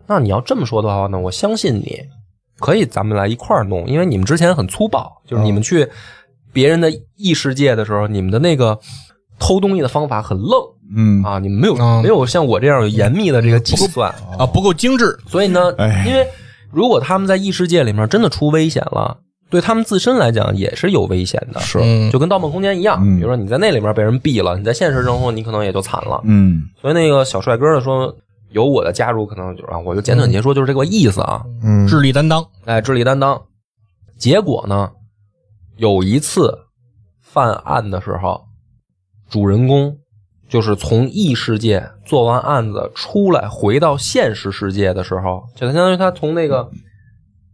[0.07, 2.01] 那你要这么说的话呢，我相信你
[2.57, 5.87] 可以，咱们来一块儿弄，因为你们之前很粗暴，就是你们去
[6.51, 8.79] 别人的异世界的时候，你们的那个
[9.39, 10.51] 偷东西的方法很愣。
[10.95, 11.23] 嗯。
[11.23, 15.17] 啊，你们没有嗯没有像我这样有严密的这个计算，啊，不够精致。
[15.27, 16.27] 所以呢哎，因为
[16.71, 19.17] 如果他们在异世界里面真的出危险了，
[19.49, 21.79] 对他们自身来讲也是有危险的，是。
[21.81, 22.11] 嗯。
[22.11, 22.99] 就跟《盗梦空间》一样。
[23.01, 23.17] 嗯。
[23.17, 26.21] 比如说你在那里面被人毙了，你在现实生活你可能也就惨了。
[26.25, 26.61] 嗯。
[26.79, 28.15] 所以那个小帅哥呢说，
[28.51, 31.43] 有我的加入，可能就啊，我就简短截说，就是这个意思啊。
[31.63, 31.87] 嗯。
[31.87, 33.41] 智力担当，哎，智力担当。
[34.17, 34.89] 结果呢，
[35.77, 36.55] 有一次
[37.21, 38.43] 犯案的时候，
[39.29, 39.95] 主人公
[40.47, 46.69] 就是从异世界做完案子出来，回到现实世界的时候，就相当于他从那个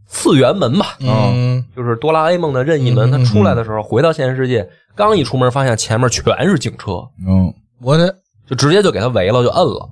[0.08, 8.16] 次元门吧，嗯，就是哆啦 A 梦的任意门，他出来的时候回到现实世界，刚一出门发现前面全是警车，嗯我的
[8.48, 9.90] 就直接就给他围了，就摁了。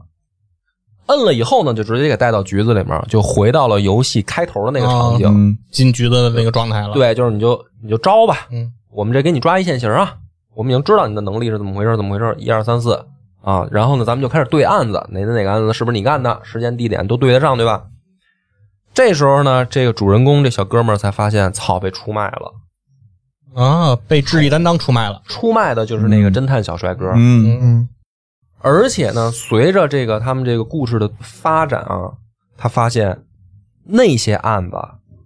[1.08, 5.28] 摁了以后呢，就直接给带到局子里面，就回到了游戏开头的那个场景。
[5.28, 10.15] 嗯进局子的那个状态了。，对，就是你就你就招吧，嗯，我们这给你抓一现行啊，
[10.56, 13.06] 我们已经知道你的能力是怎么回事，怎么回事，一二三四
[13.42, 17.86] 啊，然后呢，咱们就开始对案子，哪哪哪个案子是不是你干的，时间地点都对得上，对吧？
[18.94, 22.54] 这时候呢，这个主人公这小哥们儿才发现，操，被出卖了，
[23.56, 25.22] 啊，被智力担当出卖了。
[25.26, 27.89] 出卖的就是那个侦探小帅哥，嗯嗯
[28.62, 32.13] 而且呢，随着这个他们这个故事的发展啊，
[32.56, 33.24] 他发现
[33.84, 34.78] 那些案子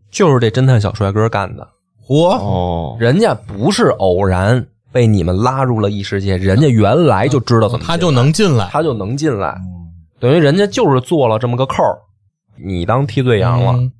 [0.09, 1.67] 就是这侦探小帅哥干的。
[2.07, 4.65] 嚯哦人家不是偶然
[4.97, 8.67] 被你们拉入了异世界，人家原来就知道怎么进来，他就能进来。
[8.71, 9.55] 他就能进来，
[10.19, 11.99] 等于人家就是做了这么个扣儿
[12.55, 13.91] 你当替罪羊了，嗯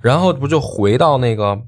[0.00, 1.58] 然后不就回到那个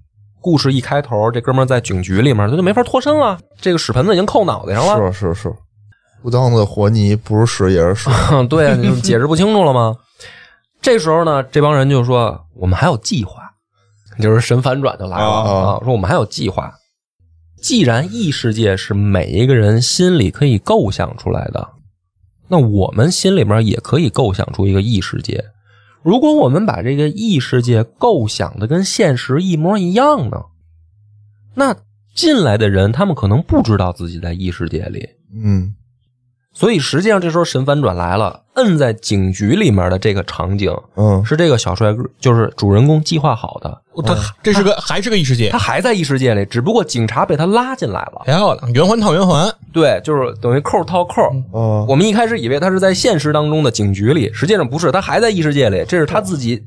[0.41, 5.53] 故事一开头，这哥们儿在警局里面，他就没法脱身了，这个屎盆子已经扣脑袋上了，是是是，
[6.23, 8.09] 不当的活泥不是屎也是屎。
[8.49, 9.97] 对啊，你就解释不清楚了吗？
[10.81, 13.43] 这时候呢，这帮人就说我们还有计划，
[14.21, 16.73] 就是神反转就来了啊啊，说我们还有计划。
[17.61, 21.69] 既然异世界是每一个人心里可以构想出来的，
[22.49, 25.45] 那我们心里面也可以构想出一个异世界。
[26.03, 30.39] 如果我们把这个异世界构想的跟现实一模一样呢，
[31.55, 31.77] 那
[32.15, 35.75] 进来的人他们可能不知道自己在异世界里，嗯。
[36.53, 43.83] 所以实际上这时候神反转来了摁在警局里面的这个场景，嗯是这个小帅哥，就是主人公计划好的。
[44.05, 48.23] 他这是个还是个异世界他，还在异世界里，只不过警察被他拉进来了。
[48.25, 51.23] 漂亮，圆环套圆环，对，就是等于扣套扣。
[51.53, 56.63] 嗯我们一开始以为他是在现实当中的警局里，实际上不是，他还在异世界里，这是他自己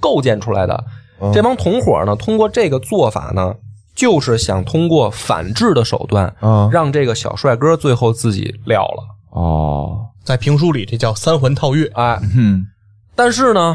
[0.00, 0.84] 构建出来的。
[1.32, 3.54] 这帮同伙呢，通过这个做法呢，
[3.94, 9.04] 就是想通过反制的手段，嗯让这个小帅哥最后自己撂了。
[9.30, 12.66] 哦在评书里这叫三环套月，哎，嗯
[13.14, 13.74] 但是呢，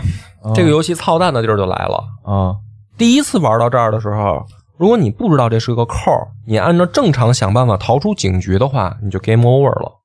[0.54, 2.04] 这个游戏操蛋的地儿就来了。
[2.24, 2.56] 啊。
[2.98, 4.46] 第一次玩到这儿的时候，
[4.78, 9.98] 如果你不知道这是个扣儿，你按照正常想办法逃出警局的话，你就 game over 了。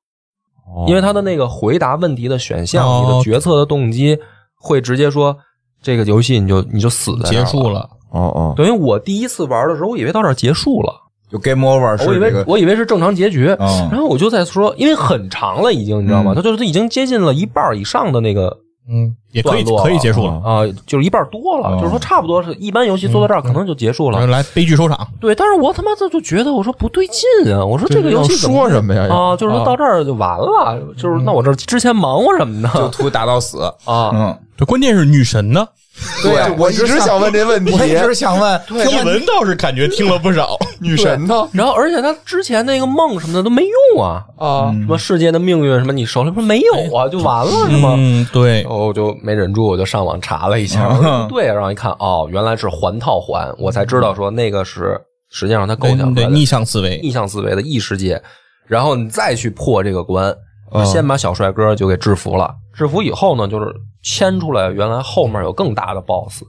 [0.87, 3.03] 因为他的那个回答问题的选项，哦。
[3.05, 4.17] 你的决策的动机
[4.55, 5.37] 会直接说
[5.81, 7.81] 这个游戏你就你就死在结束了。
[7.81, 7.89] 了。
[8.11, 8.53] 哦哦。
[8.55, 10.93] 等于我第一次玩的时候，我以为到这儿结束了，
[11.29, 16.33] 就 game over 是我以为，我以为是正常结局，嗯然后我就在说，因为很长了已经，你知道吗？
[16.33, 18.57] 嗯它就是它已经接近了一半以上的那个
[18.89, 24.25] 嗯，也可以段落可以结束了，啊、就是一半多了，哦就是说差不多是一般游戏做到这儿可能就结束了。
[24.27, 25.05] 来悲剧收场。
[25.19, 27.65] 对，但是我他妈这就觉得，我说不对劲啊！
[27.65, 29.35] 我说这个游戏说什么呀啊？
[29.35, 32.69] 就是说到这儿就完了，就是那我这之前忙活什么呢？
[32.73, 33.61] 就图打到死。
[33.83, 35.67] 啊，嗯，这关键是女神呢，
[36.21, 40.57] 对，我一直想问这问题我一直想问， 听闻倒是感觉听了不少。
[40.79, 41.47] 女神呢？
[41.51, 44.71] 然后而且他之前那个梦什么的都没用啊，啊。
[44.71, 47.95] 什么世界的命运什么，你手里不是没有啊，就完了是吗？
[47.97, 48.61] 嗯，对。
[48.61, 50.87] 然，后我就没忍住，我就上网查了一下，
[51.27, 54.99] 对，然后一看，哦，原来是环套环，我才知道说那个是
[55.31, 56.25] 实际上他构对对，想的。
[56.27, 58.21] 逆向思维，逆向思维的异世界，
[58.67, 60.31] 然后你再去破这个关，
[60.73, 60.85] 嗯。
[60.85, 62.53] 先把小帅哥就给制服了。
[62.75, 63.65] 制服以后呢，就是
[64.01, 66.43] 牵出来，原来后面有更大的 BOSS，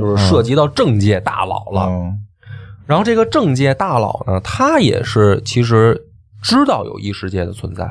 [0.00, 1.86] 就是涉及到政界大佬了。
[1.88, 2.20] 嗯
[2.86, 5.98] 然后这个政界大佬呢，他也是其实
[6.42, 7.90] 知道有异世界的存在，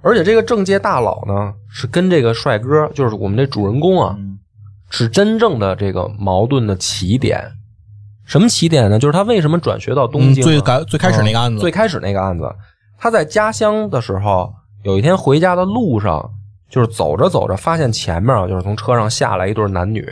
[0.00, 4.16] 而且这个政界大佬呢，是跟这个帅哥，就是我们这主人公啊，
[4.88, 7.52] 是真正的这个矛盾的起点。
[8.24, 8.98] 什么起点呢？
[8.98, 12.50] 就是他为什么转学到东嗯，京、啊最开最开始那个案子最，开始那个案子，
[12.96, 14.50] 他在家乡的时候，
[14.82, 16.30] 有一天回家的路上，
[16.70, 20.06] 就是走着走着，发现前面啊，就是从车上下来一对男女，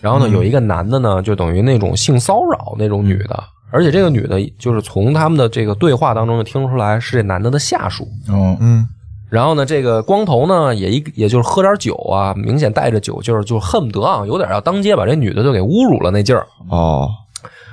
[0.00, 8.04] 然后呢，有一个男的呢，就等于那种性骚扰那种女的，而且这个女的，就是从他们的这个对话当中就听出来是这男的的下属。
[8.28, 8.86] 哦嗯
[9.30, 16.46] 然后呢，这个光头呢，也一也就是喝点酒啊，明显带着酒劲儿，就恨不得啊，有点要当街把这女的就给侮辱了那劲儿。
[16.68, 17.10] 哦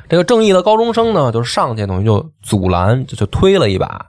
[0.09, 4.07] 这个正义的高中生呢，就是上去等于就阻拦，就就推了一把。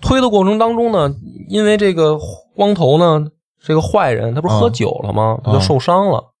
[0.00, 1.14] 推的过程当中呢，
[1.48, 2.18] 因为这个
[2.54, 3.26] 光头呢，
[3.62, 5.38] 这个坏人他不是喝酒了吗？
[5.44, 6.32] 他就受伤了。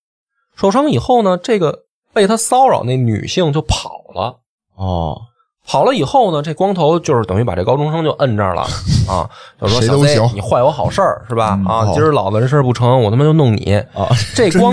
[0.56, 4.36] 受伤以后呢，这个被他骚扰那女性就跑了。
[4.76, 5.22] 哦
[5.70, 8.62] 跑了以后呢，这光头就是等于把这高中生就摁这儿了
[9.06, 9.28] 啊，
[9.60, 11.60] 就说小 Z，行你坏我好事儿是吧？
[11.68, 14.72] 啊，哦今儿老子这事儿不成，我他妈就弄你 啊这光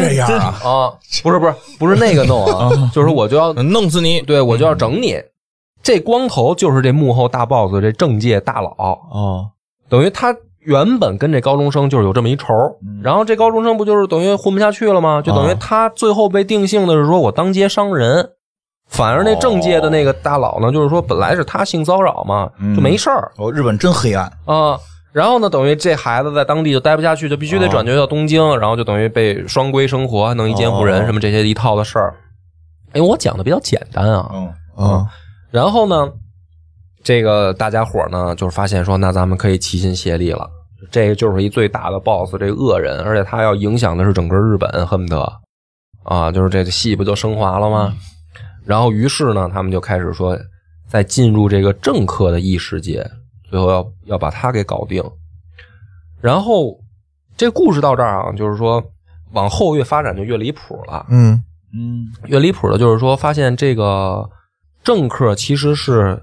[0.64, 4.22] 啊，不是不是不是那个弄啊，就是我就要弄死你！
[4.22, 5.22] 对我就要整你。
[5.86, 8.74] 这光头就是这幕后大 boss，这政界大佬，
[9.12, 9.48] 哦。
[9.88, 12.48] 等于他原本跟这高中生就是有这么一仇，
[13.04, 15.22] 然后这高中生不就是等于混不下去了吗？
[15.22, 18.28] 就等于他最后被定性的是说我当街伤人，
[18.88, 23.32] 反而那政界的那个大佬呢，就是说本来是他性骚扰嘛，就没事儿。
[23.38, 24.26] 哦，日本真黑暗。
[24.46, 24.80] 啊。
[25.14, 32.16] 然后呢，等于这孩子在当地就待不下去，就必须得转学到东京，然后就等于被双规生活，弄一监护人什么这些一套的事儿。
[32.94, 34.88] 哎，我讲的比较简单啊，嗯。
[34.88, 35.06] 啊
[35.56, 36.12] 然后呢，
[37.02, 40.50] 这个大家伙呢，就是发现说，那咱们可以齐心协力了。
[40.92, 45.32] 这个就是一最大的 boss，这恶人，而且他要影响的是整个日本，恨不得
[46.04, 47.94] 啊，就是这个戏不就升华了吗？
[48.66, 50.38] 然后于是呢，他们就开始说，
[50.90, 53.10] 在进入这个政客的异世界，
[53.50, 55.02] 最后要要把他给搞定。
[56.20, 56.78] 然后
[57.38, 58.84] 这故事到这儿啊，就是说
[59.32, 61.06] 往后越发展就越离谱了。
[61.10, 61.42] 嗯
[61.74, 64.30] 嗯越离谱的就是说，发现这个
[64.86, 66.22] 政客其实是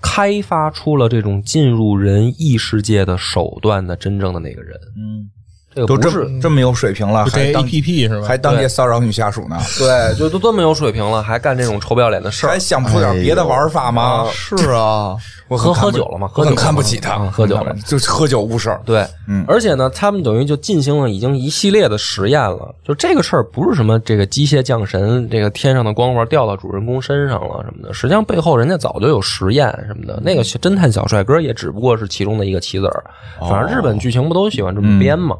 [0.00, 4.80] 开发出了这种进入人异世界的手段的真正的那个人。
[4.96, 5.28] 嗯，
[5.74, 8.26] 这这个不是么这么有水平了，就这还当 A P P 是吧？
[8.26, 12.58] 还当街骚扰女下属呢，对，就都这么有水平了，还干这种臭不要脸的事儿还。
[12.58, 14.26] 想不出点别的玩法吗？
[14.32, 15.14] 是啊
[15.48, 18.80] 我很看不喝喝酒了吗喝酒看不起他啊，喝酒了就是喝酒误事儿。
[18.86, 22.74] 对，嗯而且呢，他们等于就进行了已经一系列的实验了。
[22.82, 30.18] 就这个事儿不是什么这个机械降神，这个天上的光环掉到主人公身上了什么的，实际上背后人家早就有实验什么的。
[30.22, 33.04] 那个侦探小帅哥也只不过是其中的一个棋子儿，
[33.40, 35.36] 反正日本剧情不都喜欢这么编嘛。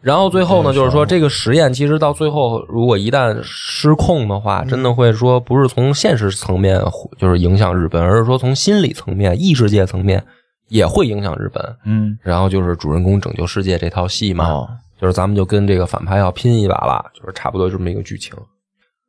[0.00, 6.80] 然后最后呢，就是说这个实验其实到最后，如果一旦失控的话，真的会说不是从现实层面
[7.18, 10.24] 就是影响日本，而是说从心理层面、异世界层面
[10.68, 11.76] 也会影响日本。
[11.84, 12.16] 嗯。
[12.22, 14.68] 然后就是主人公拯救世界这套戏嘛，哦。
[15.00, 18.34] 就是咱们就跟这个反派要拼一把了，就是差不多这么一个剧情。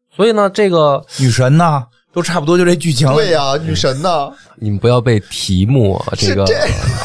[0.09, 1.85] 所以呢，这个女神呢，
[2.17, 3.13] 都差不多就这剧情了。
[3.13, 4.27] 对呀，女神呢？
[4.55, 6.43] 你们不要被题目这个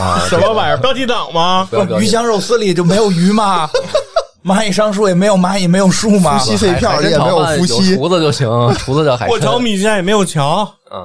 [0.01, 0.79] 啊， 什么玩意儿？
[0.79, 1.69] 标题党吗？
[2.01, 3.69] 鱼香肉丝里就没有鱼吗？
[4.43, 6.39] 蚂蚁上树也没有蚂蚁，没有树吗？
[6.39, 9.59] 夫妻肺片里也没有夫有妻，厨子就行，厨子叫海过桥。
[9.59, 11.05] 米线也没有桥，嗯，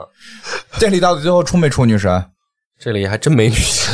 [0.79, 2.23] 这里到底最后出没出女神？
[2.79, 3.93] 这里还真没女神，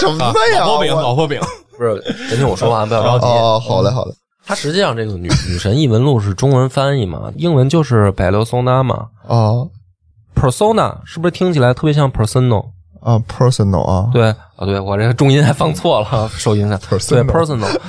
[0.00, 0.60] 什么呀？
[0.60, 1.38] 老婆饼，老婆饼，
[1.76, 3.26] 不是，先听我说完，不要着急。
[3.26, 4.12] 哦，好嘞，好嘞。
[4.50, 9.06] 它实际上这个女女神异闻录是中文翻译嘛，英文就是百六松娜嘛。
[9.28, 9.70] 哦
[10.34, 12.70] persona 是不是听起来特别像 personal？
[13.00, 16.76] 啊，personal 啊，对啊，对我这个重音还放错了，受影响。
[16.88, 17.80] 对 Personal personal，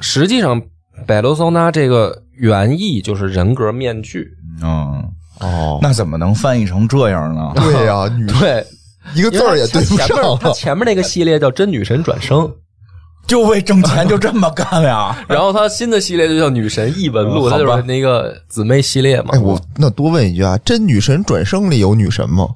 [0.00, 0.62] 实际上
[1.06, 4.26] 百罗松娜这个原意就是人格面具。
[4.62, 5.04] 嗯，
[5.40, 7.52] 哦，那怎么能翻译成这样呢？
[7.56, 8.66] 对呀，女 对，
[9.14, 12.50] 一个字儿也对不因为它前面前面那个系列叫真女神转生，
[13.26, 15.16] 就为挣钱就这么干呀？
[15.28, 19.30] 然后他新的系列就叫女神异闻录，嗯好吧它就是那个姊妹系列嘛。
[19.32, 22.48] 哎，我那多问一句啊，真女神转生里有女神吗？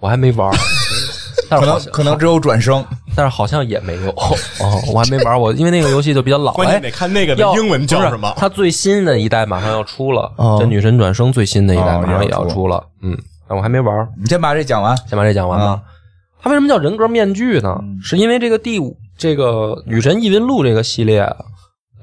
[0.00, 0.56] 我还没玩儿，
[1.48, 2.84] 但可是好像能可能只有转生。
[3.14, 8.32] 但是好像也没有 哦，我还没玩儿，我因为那个游戏就比较老，哎关键得看那个的英文叫什么。
[8.38, 12.82] 它最新的一代马上要出了，哦这女神转生最新的一代哦马上也也要出了。
[13.02, 13.14] 嗯，
[13.46, 14.96] 但我还没玩儿，你先把这讲完。
[15.06, 15.66] 先把这讲完吧。
[15.66, 15.82] 啊
[16.44, 17.78] 它为什么叫人格面具呢？
[18.02, 21.36] 是因为这个第五这个《女神异闻录》这个系列啊，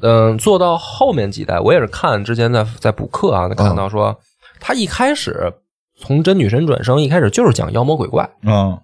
[0.02, 4.18] 嗯、做到后面几代，我也是看之前在在补课啊，看到说，
[4.58, 5.52] 他一开始
[5.98, 8.80] 从真女神转生一开始就是讲妖魔鬼怪，嗯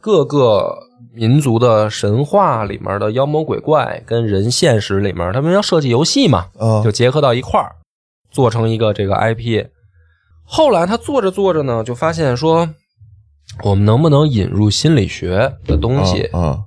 [0.00, 0.78] 各个
[1.12, 7.74] 民族的神话里面的妖魔鬼怪跟人现实里面，他们要设计游戏嘛，嗯就结合到一块儿，
[8.30, 9.66] 做成一个这个 IP。
[10.44, 12.68] 后来他做着做着呢，就发现说，
[13.64, 16.22] 我们能不能引入心理学的东西？
[16.26, 16.60] 啊，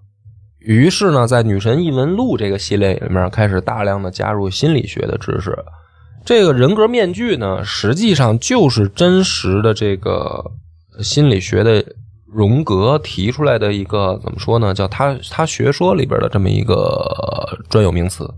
[0.68, 5.57] 于是呢，在《女神异闻录》这个系列里面，开始大量的加入心理学的知识。
[6.26, 10.43] 这个人格面具呢，实际上就是真实的这个
[11.01, 11.82] 心理学的
[12.26, 14.74] 荣格提出来的一个怎么说呢？
[14.74, 18.30] 叫他他学说里边的这么一个专有名词。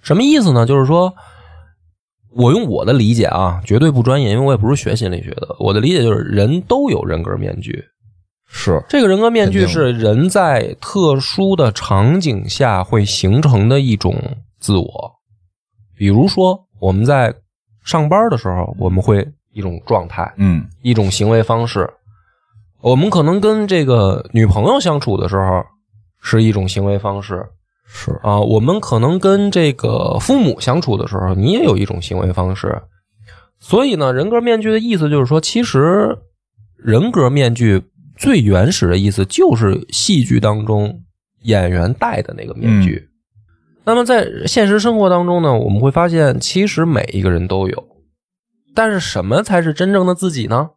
[0.00, 0.64] 什么意思呢？
[0.64, 1.12] 就是说，
[2.34, 5.54] 我用我的理解啊，绝对不专业，因为我也不是学心理学的。
[5.58, 7.84] 我的理解就是，人都有人格面具，
[8.50, 14.16] 是这个人格面具是人在特殊的场景下会形成的一种
[14.58, 15.12] 自我。
[15.94, 17.34] 比如说，我们在
[17.84, 21.88] 上班的时候，我们会一种状态，嗯一种行为方式。
[22.80, 25.64] 我们可能跟这个女朋友相处的时候
[26.20, 27.44] 是一种行为方式
[27.84, 32.80] 是啊，我们可能跟这个父母相处的时候，你也有一种行为方式。
[33.58, 36.16] 所以呢，人格面具的意思就是说，其实
[36.76, 37.82] 人格面具
[38.18, 41.02] 最原始的意思就是戏剧当中
[41.42, 43.08] 演员戴的那个面具。
[43.84, 47.88] 那么在现实生活当中呢，我们会发现，其实每一个人都有，
[48.74, 50.70] 但是什么才是真正的自己呢？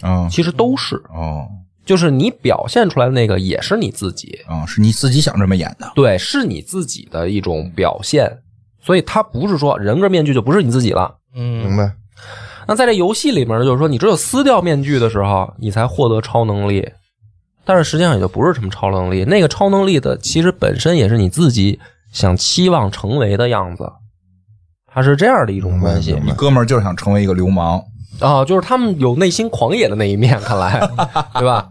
[0.00, 1.46] 啊其实都是，哦
[1.84, 5.90] 就是你表现出来的那个也是你自己，啊，是你自己想这么演的。
[5.94, 8.38] 对，是你自己的一种表现。
[8.82, 11.18] 所以它不是说人格面具就不是你自己了。
[11.34, 11.92] 嗯明白？
[12.70, 16.88] 那在这游戏里面呢，就是说你只有撕掉面具的时候，你才获得超能力。
[17.64, 21.80] 但是实际上也就不是什么超能力，那个超能力的其实本身也是你自己
[22.12, 23.90] 想期望成为的样子，
[24.86, 27.82] 它是这样的一种关系你哥们儿就是想成为一个流氓，
[28.20, 30.78] 啊，就是他们有内心狂野的那一面，看来
[31.34, 31.68] 对吧？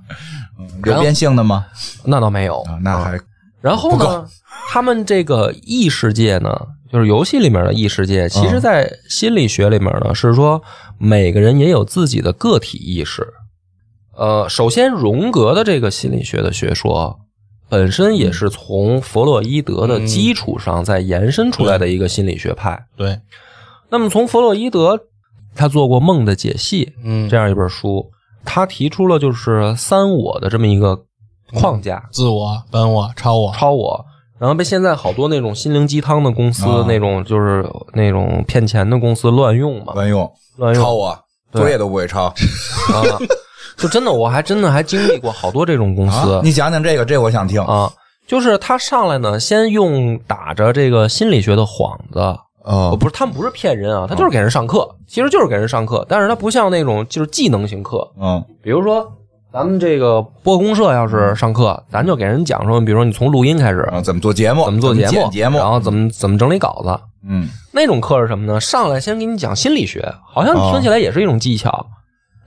[0.85, 1.65] 有变性的吗？
[2.03, 3.17] 那倒没有啊，那还
[3.61, 4.27] 然后呢，
[4.69, 6.49] 他们这个异世界呢，
[6.91, 10.61] 就是游戏里面的异世界，其实在心理学里面呢，是说
[10.97, 13.27] 每个人也有自己的个体意识。
[14.15, 17.19] 呃，首先荣格的这个心理学的学说
[17.69, 22.87] 本身也是从弗洛伊德的基础上再延伸出来的一个心理学派。
[22.97, 23.19] 对，
[23.89, 24.99] 那么从弗洛伊德，
[25.55, 28.09] 他做过《梦的解析》嗯这样一本书，
[28.43, 30.99] 他提出了就是三我的这么一个
[31.53, 32.09] 框架。
[32.11, 34.05] 自我、本我、超我，超我，
[34.39, 37.63] 然后被现在好多那种心灵鸡汤的公司，啊那种就是
[37.93, 41.19] 那种骗钱的公司乱用嘛，乱用，乱用抄我，
[41.51, 42.25] 对作业都不会抄。
[42.25, 42.33] 啊，
[43.77, 47.61] 就真的我还真的还经历过好多这种公司啊，你讲讲这个，这我想听。
[47.63, 47.91] 啊，
[48.27, 52.19] 就是他上来呢，先用打着这个心理学的幌子。
[52.19, 59.09] 啊呃，不是，他们不是骗人啊，他就是给人上课，其实就是给人上课，但是他不像那种就是技能型课，嗯比如说
[59.51, 64.65] 咱们这个播公社要是上课，咱就给人讲说，比如说你从录音开始，啊，怎么做节目？
[64.65, 65.57] 怎么做节目，节目？
[65.57, 66.99] 然后怎么怎么整理稿子。
[67.27, 68.61] 嗯那种课是什么呢？
[68.61, 71.87] 上来先给你讲心理学，好像听起来也是一种技巧。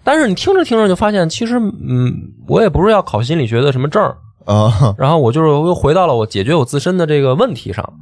[0.04, 2.14] 但是你听着听着就发现，其实嗯，
[2.46, 7.92] 我也不是要考心理学的什么证儿，啊，然后我就是又回到了我解决我自身的这个问题上。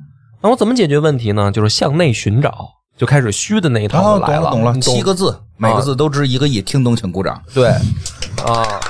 [0.43, 1.51] 那我怎么解决问题呢？
[1.51, 4.51] 就是向内寻找，就开始虚的那一套来了。
[4.51, 7.41] 懂了懂了，你七个字，每个字都值一个亿，听懂请鼓掌。
[7.53, 7.69] 对
[8.47, 8.81] 啊，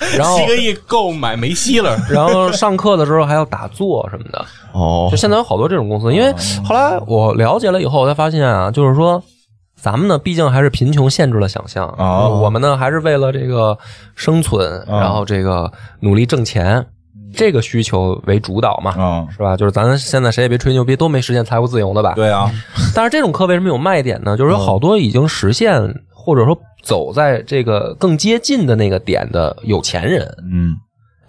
[0.16, 4.44] 然后七个亿购买梅西了， 然后上课的时候还要打坐什么的。
[4.72, 6.32] 哦就，现在有好多这种公司，因为
[6.64, 9.22] 后来我了解了以后，我才发现啊，就是说。
[9.82, 11.88] 咱们呢，毕竟还是贫穷限制了想象。
[11.96, 13.78] 哦我们呢，还是为了这个
[14.14, 16.84] 生存，然后这个努力挣钱，
[17.34, 19.56] 这个需求为主导嘛，嗯，是吧？
[19.56, 22.12] 就是咱现在谁也别吹牛逼，都没实现财务自由的吧？
[22.14, 22.50] 对啊，
[22.94, 24.36] 但是这种课为什么有卖点呢？
[24.36, 25.82] 就是有好多已经实现，
[26.30, 30.76] 或者说走在这个更接近的那个点的有钱人，嗯，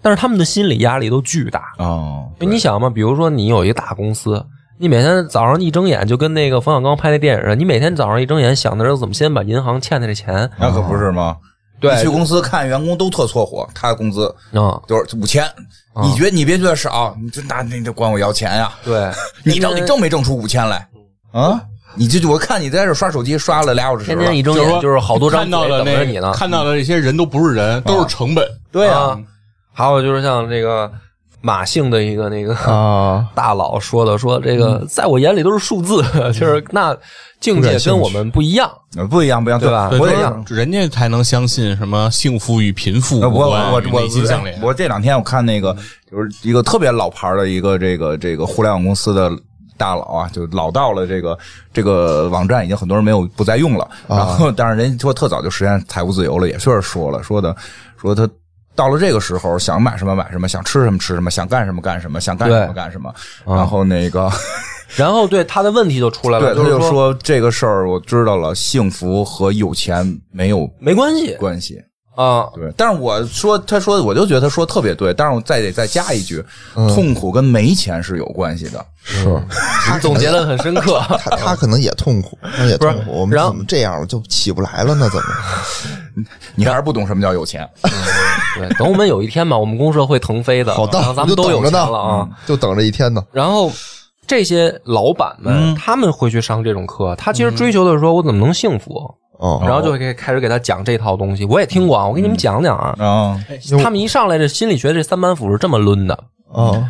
[0.00, 1.74] 但是他们的心理压力都巨大。
[1.78, 4.40] 哦，你想嘛，比如说你有一个大公司，
[4.78, 11.36] 你每天早上一睁眼就跟那个冯小刚拍那电影似的，你每天早上一睁眼想的是怎么先把银行欠的这钱，那可不是吗？
[11.80, 15.44] 对你去公司看员工都特搓火，他的工资啊、就是五千，
[16.00, 18.72] 你觉得你别觉得少，你这那你得管我要钱呀？
[18.84, 19.10] 对，
[19.42, 20.88] 你到底挣没挣出五千来
[21.32, 21.60] 啊？
[21.94, 26.32] 你这我看你在这刷手机刷了俩小时了，天天一睁眼就是好多张看到嘴了那等着你呢。
[26.32, 28.46] 看到了这些人都不是人，都是成本。
[28.70, 29.18] 对啊，
[29.72, 30.90] 还有就是像这个
[31.40, 36.96] 马姓的一个那个啊， 大佬说的，说这个在我眼里都是数字， 就是那
[37.40, 38.70] 境界跟我们不一样。
[38.94, 44.60] 呃不一样不一样，对吧我得不一样人家才能相信什么幸福与贫富呃我无关，与我我内心相连。
[44.60, 45.74] 我这两天我看那个
[46.10, 49.30] 就是一个特别老牌的一个这个这个互联网公司的
[49.76, 51.38] 大佬啊，就老到了这个
[51.72, 57.54] 这个网站已经很多人没有不再用了，然后但是人家说特早就实现财务自由了，也确实说了说的
[57.96, 58.28] 说他。
[58.74, 63.14] 到了这个时候，想买什么买什么，想吃什么吃什么，想干什么干什么，想干什么干什么。
[63.44, 64.32] 然后那个，
[64.96, 71.78] 然后对他的问题就出来了，对，他是就说这个事儿，我知道了，幸福和有钱没有没关系关系。
[72.14, 76.44] 啊，对，但是我说，他说，我就觉得他说得特别对，但是我再得再加一句，
[76.76, 78.84] 嗯痛苦跟没钱是有关系的。
[79.02, 79.24] 是
[79.92, 81.00] 你 总结的很深刻。
[81.08, 83.12] 他他可能也痛苦，他也不是痛苦。
[83.20, 85.08] 我们然后怎么这样就起不来了呢？
[85.10, 86.24] 怎么？
[86.54, 87.68] 你还是不懂什么叫有钱。
[88.56, 92.28] 对，等我们有一天吧，我们公社会腾飞的，好的咱们就都有钱了啊。
[92.46, 93.24] 就等着一天呢。
[93.32, 93.72] 然后
[94.26, 101.44] 这些老板们，他们会去上这种课，他其实追求的是说我怎么能幸福，哦，然后就会给开始给他讲这套东西。
[101.44, 102.94] 我也听过啊，我给你们讲讲啊。
[102.98, 103.44] 啊，
[103.82, 106.16] 他们一上来这心理学这三板斧是这么抡的
[106.52, 106.80] 哦，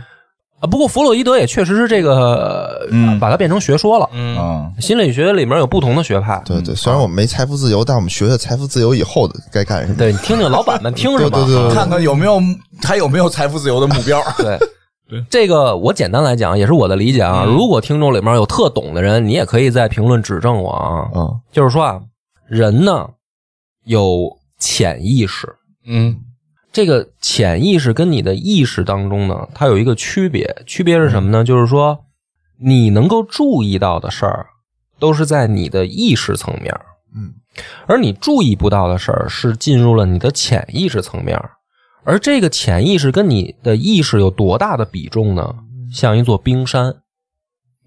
[0.60, 0.68] 啊。
[0.68, 4.06] 不过弗洛伊德也确实是这个，嗯把它变成学说了。
[4.12, 9.94] 嗯，啊，心理学里面有不同的学派，对对，虽然我们没财富自由，但我们学学财富自由以后的该干什么。
[9.96, 12.38] 对你听听老板们听什么，对对对对 看看有没有
[12.82, 14.22] 还有没有财富自由的目标。
[14.36, 14.58] 对。
[15.28, 17.44] 这个我简单来讲，也是我的理解啊。
[17.46, 21.08] 如果听众里面有特懂的人，你也可以在评论指正我啊。
[21.14, 22.00] 嗯，就是说啊，
[22.52, 23.08] 人呢
[23.84, 26.20] 有潜意识，嗯。
[26.70, 31.42] 这个潜意识跟你的意识当中呢，它有一个区别，区别是什么呢？
[31.42, 32.04] 就是说
[32.58, 34.48] 你能够注意到的事儿，
[34.98, 36.78] 都是在你的意识层面，
[37.16, 37.32] 嗯，
[37.86, 41.42] 而你注意不到的事儿，是进入了你的潜意识层面，
[42.04, 45.54] 而这个潜意识跟你的意识有多大的比重呢？
[45.90, 47.01] 像一座冰山，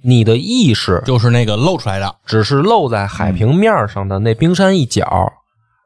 [0.06, 2.16] 你的意识就是那个露出来的。
[2.26, 5.34] 只是露在海平面上的那冰山一角，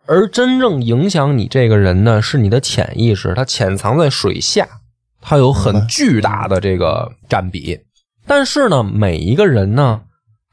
[0.05, 4.67] 而真正影响你这个人呢，是你的潜意识，它潜藏在水下，
[5.22, 7.80] 它有很巨大的这个占比。
[8.28, 10.01] 但是呢，每一个人呢，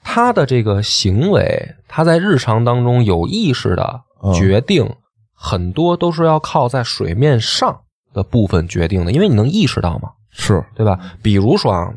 [0.03, 4.01] 他的这个行为，他在日常当中有意识的
[4.35, 4.89] 决定，
[5.35, 7.81] 很多都是要靠在水面上
[8.15, 10.99] 的部分决定的，因为你能意识到吗，是，对吧？
[11.23, 11.93] 比如说啊，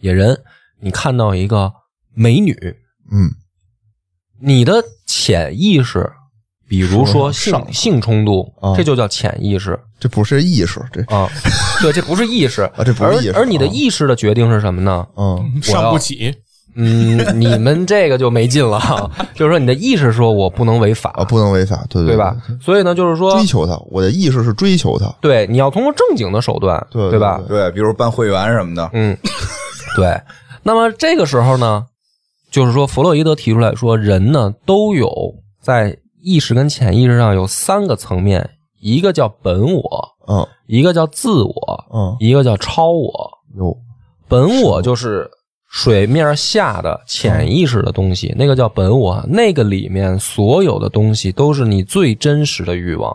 [0.00, 0.38] 野人，
[0.84, 1.72] 你看到一个
[2.14, 2.54] 美女，
[3.10, 3.30] 嗯，
[4.38, 6.12] 你的潜意识，
[6.68, 11.26] 比如说性性冲动，啊这就叫潜意识这不是意识，这啊。
[11.80, 15.06] 对，这不是意识啊这不是意识而而你的啊意识的决定是什么呢？
[15.16, 16.34] 嗯上不起，
[16.76, 22.36] 嗯，你们这个就没劲了啊， 就是说你的意识说我不能违法，啊，不能违法，对对对吧？
[22.60, 27.40] 所以呢，就是说追，求它，我的意识是追求它，对，你要通过正经的手段，对对吧？
[27.48, 28.90] 对，比如办会员什么的。
[28.92, 29.16] 嗯，
[29.96, 30.14] 对。
[30.64, 31.86] 那么这个时候呢，
[32.50, 38.50] 就是说弗洛伊德提出来说，人呢都有在意识跟潜意识上有三个层面，
[38.80, 43.30] 一个叫本我，嗯一个叫自我，嗯，一个叫超我。
[43.56, 43.76] 有
[44.26, 45.30] 本我就是
[45.70, 53.14] 水面下的潜意识的东西，那个叫本我，那个里面所有的东西都是你最真实的欲望。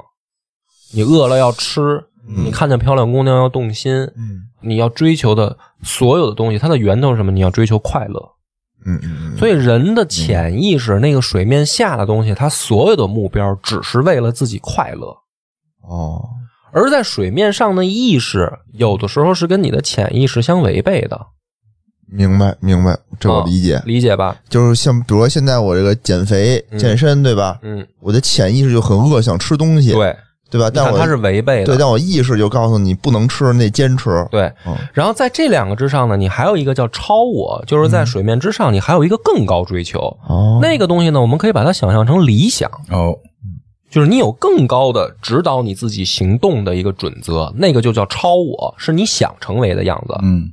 [0.93, 2.04] 你饿了要吃，
[2.38, 7.32] 你看见漂亮姑娘要动心，嗯你要追求的所有的东西，它的源头是什么？
[7.32, 8.20] 你要追求快乐，
[8.86, 15.16] 嗯嗯所以人的潜意识那个水面下的东西，它所有的目标只是为了自己快乐。
[15.82, 16.24] 哦，
[16.72, 21.20] 而在水面上的意识，有的时候是跟你的潜意识相违背的，
[22.12, 23.82] 明白明白，这我啊理解。
[23.86, 24.36] 理解吧？
[24.50, 27.58] 就是像比如说现在我这个减肥嗯健身，对吧？
[27.62, 30.16] 嗯，我的潜意识就很饿，想吃东西，对，
[30.50, 30.70] 对吧？
[30.74, 34.28] 但它是违背的对，的，但我意识就告诉你不能吃，你得坚持。
[34.32, 34.52] 对。
[34.66, 40.00] 嗯然后在这两个之上呢，你还有一个叫超我，就是在水面之上，你还有一个更高追求。
[40.28, 43.16] 哦，那个东西呢，我们可以把它想象成理想，哦，
[43.89, 50.16] 就是你有更高的指导你自己行动的一个准则，那个就叫超我，是你想成为的样子。
[50.22, 50.52] 嗯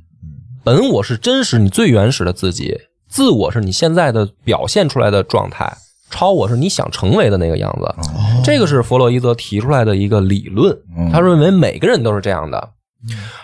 [0.63, 2.77] 本我是真实你最原始的自己，
[3.07, 5.77] 自我是你现在的表现出来的状态，
[6.09, 7.95] 超我是你想成为的那个样子。
[8.43, 12.71] 这个是弗洛伊德提出来的一个理论，嗯他认为每个人都是这样的。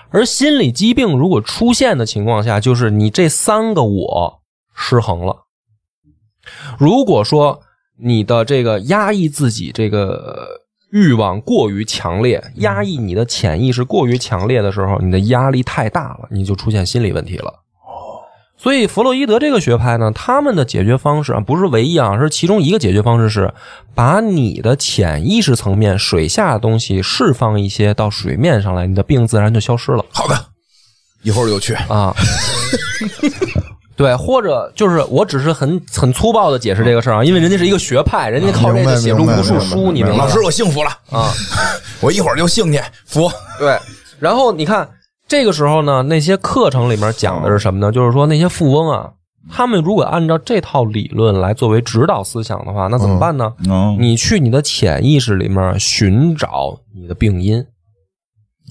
[0.10, 4.42] 而心理疾病如果出现的情况下，就是你这三个我
[4.76, 5.46] 失衡了。
[6.78, 7.62] 如果说
[7.98, 10.62] 你的这个压抑自己这个
[10.92, 17.63] 欲望过于强烈，压抑你的潜意识过于强烈的时候，你的压力太大了，你就出现心理问题了。
[18.58, 23.54] 所以弗洛伊德这个学派呢，他们的解决方式啊，不是唯一啊，是其中一个解决方式是
[23.94, 30.46] 把你的潜意识层面水下的东西释放一些到水面上来，你的病自然就消失了好的，
[31.24, 31.74] 一会儿就去。
[31.74, 32.16] 啊。
[33.96, 41.32] 对，或者就是我只是很很粗暴的解释这个事儿啊，因为人家是一个学派，人家靠这个写出无数书，你明白吗老师，我幸福了，啊？
[42.02, 43.32] 我一会儿就兴去服。
[43.60, 43.78] 对，
[44.20, 44.90] 然后你看
[45.34, 47.92] 这个时候呢，那些课程里面讲的是什么呢？
[47.92, 49.12] 就是说那些富翁啊，
[49.50, 53.52] 他们如果按照这套理论来作为指导思想的话，那怎么办呢？
[53.68, 57.66] 嗯你去你的潜意识里面寻找你的病因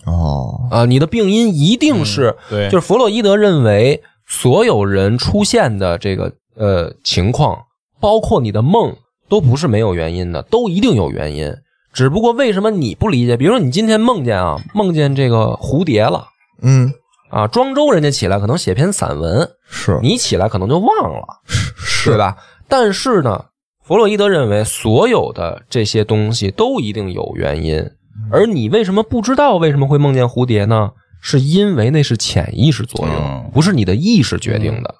[0.07, 7.59] 哦，啊、你的病因一定是，对，就是弗洛伊德认为所有人出现的这个呃情况，
[7.99, 8.95] 包括你的梦，
[9.29, 11.53] 都不是没有原因的，都一定有原因。
[11.93, 13.37] 只不过为什么你不理解？
[13.37, 16.29] 比如说你今天梦见啊，梦见这个蝴蝶了。
[16.61, 16.93] 嗯，
[17.31, 22.37] 啊，庄周人家起来可能写篇散文，是你起来可能就忘了，是对吧？
[22.69, 23.47] 但是呢，
[23.83, 27.83] 弗洛伊德认为所有的这些东西都一定有原因，
[28.31, 30.91] 而你为什么不知道为什么会梦见蝴蝶呢？
[31.25, 34.93] 是因为那是潜意识作用嗯，不是你的意识决定的。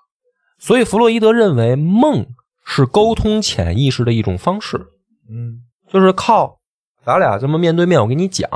[0.61, 2.25] 所以弗洛伊德认为梦
[2.65, 4.79] 是沟通潜意识的一种方式，
[5.29, 5.59] 嗯
[5.93, 6.59] 就是靠
[7.05, 8.49] 咱俩这么面对面，我给你讲，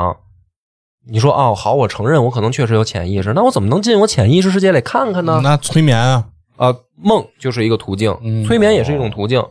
[1.09, 5.41] 你说哦好，我承认我可能确实有潜意识，那我怎么能进我潜意识世界里看看呢？
[5.43, 6.25] 那催眠啊，
[6.57, 9.43] 啊，梦就是一个途径，嗯催眠也是一种途径，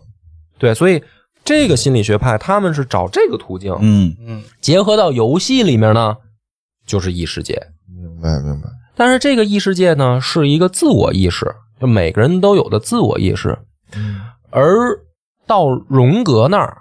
[0.58, 1.02] 对，所以
[1.44, 6.18] 这个心理学派他们是找这个途径，嗯嗯结合到游戏里面呢，
[6.86, 7.62] 就是异世界。
[7.88, 8.68] 明白明白。
[8.98, 13.58] 但是这个异世界呢，是一个自我意识，就每个人都有的自我意识。
[14.52, 14.98] 而
[15.46, 16.78] 到荣格那儿，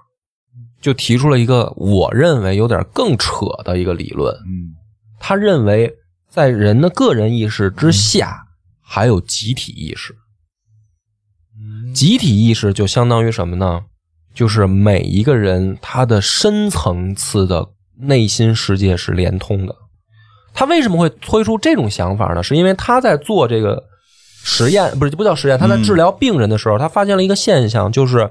[0.85, 4.35] 就提出了一个我认为有点更扯的一个理论。
[4.35, 4.77] 嗯
[5.19, 5.91] 他认为，
[6.29, 8.45] 在人的个人意识之下，
[8.83, 10.15] 还有集体意识。
[11.95, 13.85] 集体意识就相当于什么呢？
[14.35, 17.67] 就是每一个人他的深层次的
[17.97, 19.75] 内心世界是连通的。
[20.53, 22.43] 他为什么会推出这种想法呢？
[22.43, 23.83] 是因为他在做这个
[24.43, 28.31] 实验，不是不叫实验，他在治疗病人的时候，他发现了一个现象，就是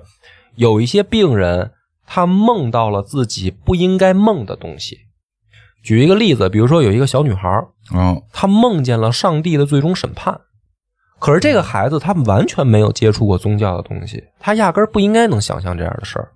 [0.53, 1.71] 有一些病人
[2.05, 4.99] 他梦到了自己不应该梦的东西。
[5.83, 7.49] 举一个例子，比如说有一个小女孩，
[7.93, 10.39] 哦她梦见了上帝的最终审判。
[11.19, 16.29] 可是这个孩子他完全没有接触过宗教的东西，他压根儿不应该能想象这样的事儿。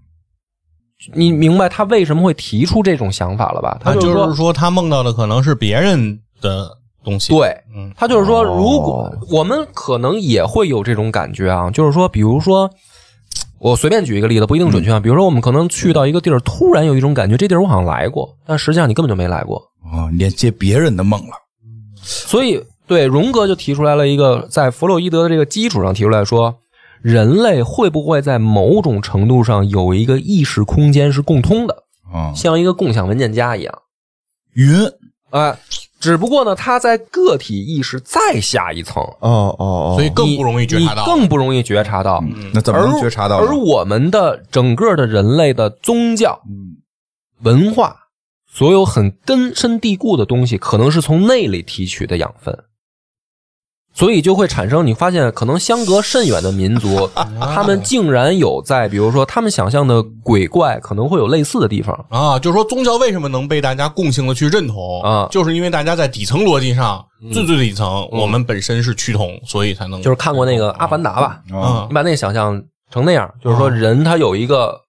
[1.14, 3.78] 你明白他为什么会提出这种想法了吧？
[3.82, 6.70] 他他就是说，就是说他梦到的可能是别人的
[7.04, 12.70] 东西，，对，嗯他就是说，如果哦我们可能也会有这种感觉啊，就是说，比如说，
[13.60, 15.00] 我随便举一个例子，不一定准确啊。
[15.00, 19.58] 比如说，我们可能去到一个地儿，突然有一种感觉，这地儿我好像来过，但实际上你根本就没来过。
[19.92, 21.34] 哦，连接别人的梦了。
[22.02, 26.56] 所以，对荣格就提出来了一个，在弗洛伊德的这个基础上提出来说，
[27.02, 31.84] 人类会不会在某种程度上有一个意识空间是共通的，
[32.14, 33.74] 啊，像一个共享文件夹一样？
[34.54, 34.70] 云
[35.30, 35.58] 哎、
[36.00, 42.24] 只不过呢，它在个体意识再下一层，哦哦哦，所以更不容易觉察到，更不容易觉察到。
[42.54, 43.48] 那怎么能觉察到呢？
[43.48, 46.78] 而我们的整个的人类的宗教、嗯
[47.44, 47.96] 文化，
[48.52, 52.58] 所有很根深蒂固的东西，可能是从那里提取的养分。
[53.98, 57.10] 所以就会产生你发现可能相隔甚远的民族，
[57.42, 62.06] 他们竟然有在比如说他们想象的鬼怪可能会有类似的地方。
[62.10, 65.02] 啊，就是说宗教为什么能被大家共性的去认同？
[65.02, 65.28] 啊。
[65.32, 71.88] 就是因为大家在底层逻辑上，最最底层，我们本身是趋同，所以才能就是看过那个《阿凡达》吧，啊。
[71.90, 74.80] 你把那个想象成那样，就是说人他有一个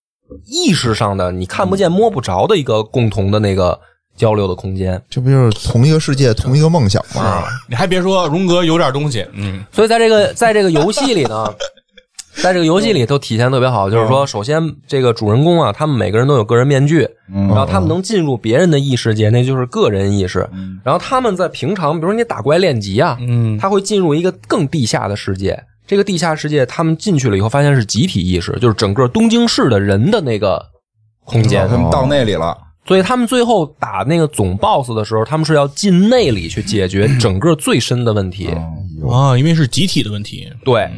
[0.47, 3.81] 意识上的你看不见摸不着的一个共同的那个
[4.19, 5.01] 交流的空间。
[5.09, 7.23] 这不就是同一个世界，同一个梦想吗？
[7.23, 11.55] 啊，你还别说，荣格有点东西，嗯所以在这个在这个游戏里呢，
[12.43, 20.49] 在这个游戏里都体现特别好，就是说，首先这个主人公啊，他们每个人都有个人面具，然后他们能进入别人的异世界，那就是个人意识。
[20.85, 25.59] 然后他们在平常，比如说你打怪练级啊，嗯他会进入一个更地下的世界。
[25.87, 30.63] 这个地下世界，他们进去了以后，发现是集体意识，就是整个东京市的人的那个
[31.25, 31.67] 空间。
[31.67, 32.55] 他们到那里了，
[32.89, 38.49] 所以他们最后打那个总 BOSS 的时候，他们是要进内里去解决整个最深的问题。
[39.09, 40.91] 啊，因为是集体的问题，对，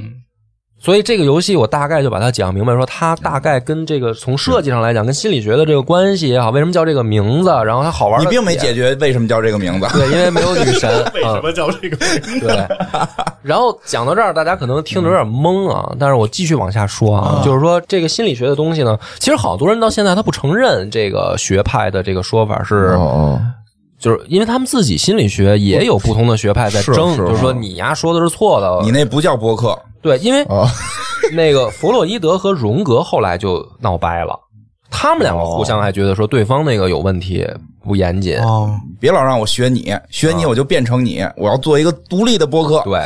[0.82, 9.86] 所以这个游戏我大概就把它讲明白，说它大概跟这个从设计上来讲，跟心理学的这个关系也好，为什么叫这个名字，然后它好玩的你并没解决为什么叫这个名字。
[9.92, 10.90] 对，因为没有女神。
[11.12, 12.46] 为什嗯么叫这个名字？
[12.46, 12.66] 对，
[13.42, 23.38] 然后讲到这儿，大家可能听着有点懵啊，但是我继续往下说啊，就是说这个心理学的东西呢，其实好多人到现在他不承认这个学派的这个说法是，哦
[23.98, 30.46] 就是因为他们自己心理学也有不同的学派在争，是就是说你呀说的是错的，你那不叫播客，对，因为
[31.32, 34.38] 那个弗洛伊德和荣格后来就闹掰了，
[34.90, 37.46] 他们两个互相还觉得说对方那个有问题，
[37.84, 38.38] 不严谨。
[38.38, 42.82] 哦，别老让我学你，学你我就变成你，我要做一个独立的播客。
[42.84, 43.00] 对，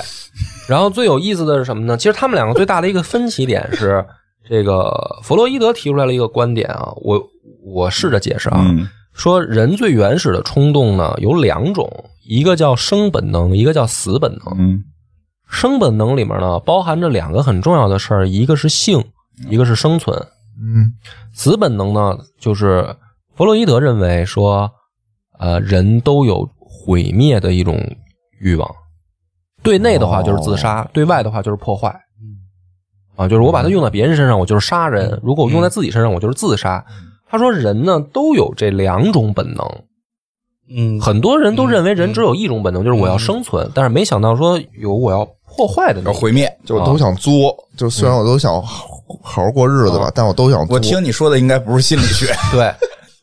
[0.68, 1.96] 然后最有意思的是什么呢？
[1.96, 4.04] 其实他们两个最大的一个分歧点是，
[4.48, 4.90] 这个
[5.22, 7.20] 弗洛伊德提出来了一个观点啊，我
[7.64, 11.88] 我试着解释啊，嗯说人最原始的冲动呢有两种，
[12.28, 14.56] 一个叫生本能，一个叫死本能。
[14.58, 14.82] 嗯
[15.54, 19.02] 生本能里面呢包含着两个很重要的事儿，一个是性，
[19.48, 20.18] 一个是生存。
[20.60, 20.92] 嗯
[21.32, 22.96] 死本能呢，就是
[23.34, 24.70] 弗洛伊德认为说，
[25.38, 27.80] 呃，人都有毁灭的一种
[28.40, 28.68] 欲望。
[29.62, 31.88] 对内的话就是自杀，对外的话就是破坏。
[33.16, 36.84] 啊，就是我把它用在别人身上，我就是杀人；如果我用在自己身上，我就是自杀。
[37.26, 39.66] 他说人呢都有这两种本能，
[40.68, 46.14] 嗯，很多人都认为人只有一种本能，就是我要生存，但是没想到说有我要破坏的那种。
[46.14, 46.50] 要毁灭。
[46.64, 48.86] 就都想作，就虽然我都想好
[49.22, 50.74] 好好过日子吧，但我都想作。
[50.74, 52.72] 我听你说的应该不是心理学， 对，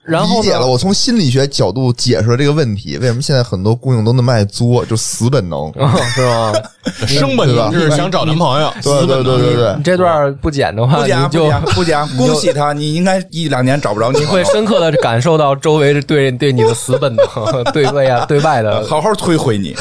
[0.03, 5.69] 然后理解了，我从心理学角度解释了这个问题，为什么现在很多姑娘都那么爱作，就死本能。
[5.71, 6.53] 啊 是吗？
[7.07, 17.25] 生本能是想找男朋友，对对对对对你，这段不剪的话，不剪不你就不剪，恭喜他，你应该一两年找不着你你会深刻的感受到周围对对你的死本能，
[17.71, 18.83] 对外啊对外的。
[18.87, 19.75] 好好摧毁你。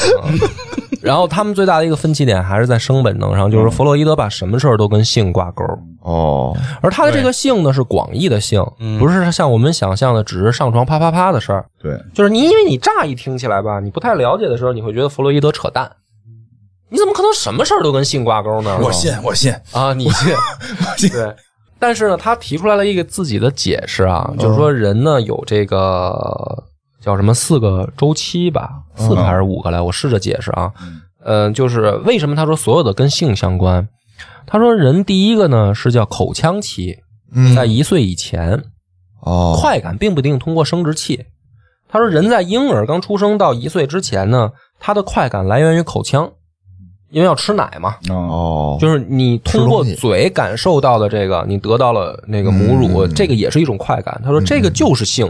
[1.05, 5.63] 然后他们最大的一个分歧点还是在生本能上，就是弗洛伊德把什么事儿都跟性挂钩，
[6.01, 8.63] 哦，而他的这个性呢是广义的性，
[8.99, 11.65] 不是像我们想象的只是上床啪啪啪的事儿。
[11.81, 15.91] 对，就是你，因为你乍一听起来吧，你不太了解的时候，你会觉得弗洛伊德扯淡。
[16.89, 18.77] 你怎么可能什么事儿都跟性挂钩呢？
[18.83, 20.33] 我信我信，啊，你信
[21.09, 21.33] 对。
[21.79, 26.63] 但是呢，他提出来了一个自己的解释啊，就是说人呢有这个
[27.01, 29.81] 叫什么四个周期吧，四个还是五个来？
[29.81, 30.71] 我试着解释啊，
[31.25, 33.87] 嗯、就是为什么他说所有的跟性相关？
[34.45, 36.99] 他说人第一个呢是叫口腔期，
[37.33, 38.63] 嗯在一岁以前，
[39.21, 41.25] 哦，快感并不一定通过生殖器。
[41.89, 46.31] 他说人在婴儿刚出生到一岁之前呢，他的快感来源于口腔，
[47.09, 54.21] 因为要吃奶嘛，哦，哦，就是你通过嘴感受到的这个，你得到了那个母乳，嗯这个也是一种快感。
[54.23, 55.29] 他说这个就是性，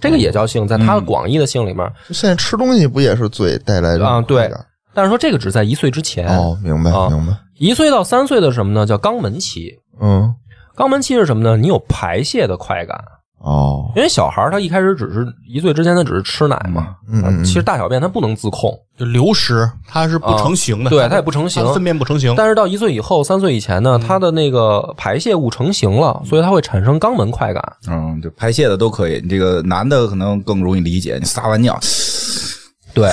[0.00, 1.90] 这个也叫性，在它的广义的性里面。
[2.08, 4.50] 就现在吃东西不也是嘴带来的啊对
[4.94, 8.86] 但是说这个只在一岁之前，哦，明白啊明白，一岁到三岁的什么呢？
[8.86, 9.72] 叫肛门期。
[10.00, 10.34] 嗯，
[10.76, 11.56] 肛门期是什么呢？
[11.56, 12.98] 你有排泄的快感，
[13.38, 21.72] 哦，因为小孩儿他一开始只是一岁之前他只是吃奶嘛，啊嗯其实大小便他不能自控，就流失，它是不成形的，对，他也不成形它。
[21.72, 27.62] 粪便不成形，但是到一岁以后，三岁以前呢，他的那个排泄物成型了，所以他会产生肛门快感。
[27.88, 31.78] 嗯，就排泄的都可以，这个男的可能更容易理解，你撒完尿，
[32.92, 33.08] 对，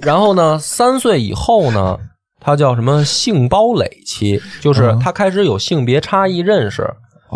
[0.00, 1.98] 然后呢，三岁以后呢，
[2.40, 6.88] 他叫什么性包垒期，就是他开始有性别差异认识。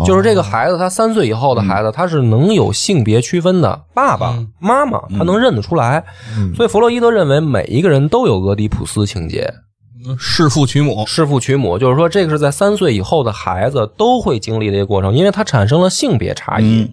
[0.05, 6.03] 就是这个孩子，他三岁以后的孩子，他是能有性别区分的，爸爸妈妈他能认得出来。
[6.55, 9.53] 所以弗洛伊德认为每一个人都有俄狄浦斯情节，
[10.17, 16.89] 弑父娶母，弑父娶母，就是说这个是在三岁以后的孩子都会经历的一个过程，因为他产生了性别差异，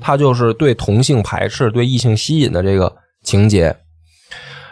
[0.00, 3.76] 他就是对同性排斥、对异性吸引的这个情节。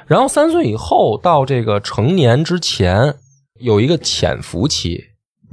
[0.07, 3.14] 然后三岁以后到这个成年之前
[3.61, 5.03] 有一个潜伏期，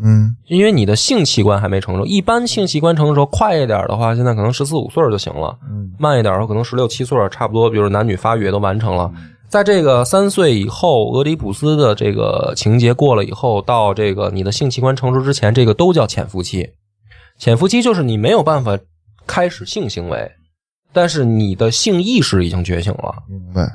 [0.03, 2.05] 嗯因为你的性器官还没成熟。
[2.05, 7.69] 一般性器官成熟快一点的话，现在可能十四五岁就行了；嗯慢一点的话，可能十六七岁差不多。
[7.69, 9.11] 比如男女发育也都完成了。
[9.49, 16.69] 在这个三岁以后，俄狄浦斯的这个情节过了以后，到这个你的性器官成熟之前，这个都叫潜伏期。
[17.37, 18.79] 潜伏期就是你没有办法
[19.27, 20.31] 开始性行为，
[20.93, 23.13] 但是你的性意识已经觉醒了。
[23.27, 23.69] 明白。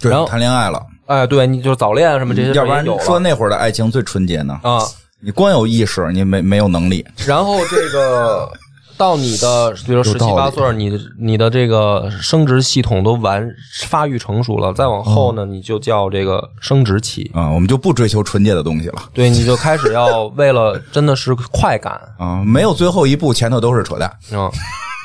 [0.00, 4.58] 对然后谈恋爱了，哎，对，你就是早恋什么这些要不然说那会儿的爱情最纯洁呢？
[4.62, 4.80] 啊。
[5.24, 7.04] 你光有意识，你没没有能力。
[7.26, 8.48] 然后这个
[8.96, 13.44] 到你的，比如十七八岁，你的你的这个生殖系统都完
[13.86, 17.28] 发育成熟了，再往后呢，你就叫这个生殖期。
[17.34, 24.08] 啊、我们就不追求纯洁的东西了对，你就开始要 为了真的是快感啊、没有最后一步，前头都是扯淡。
[24.30, 24.48] 啊。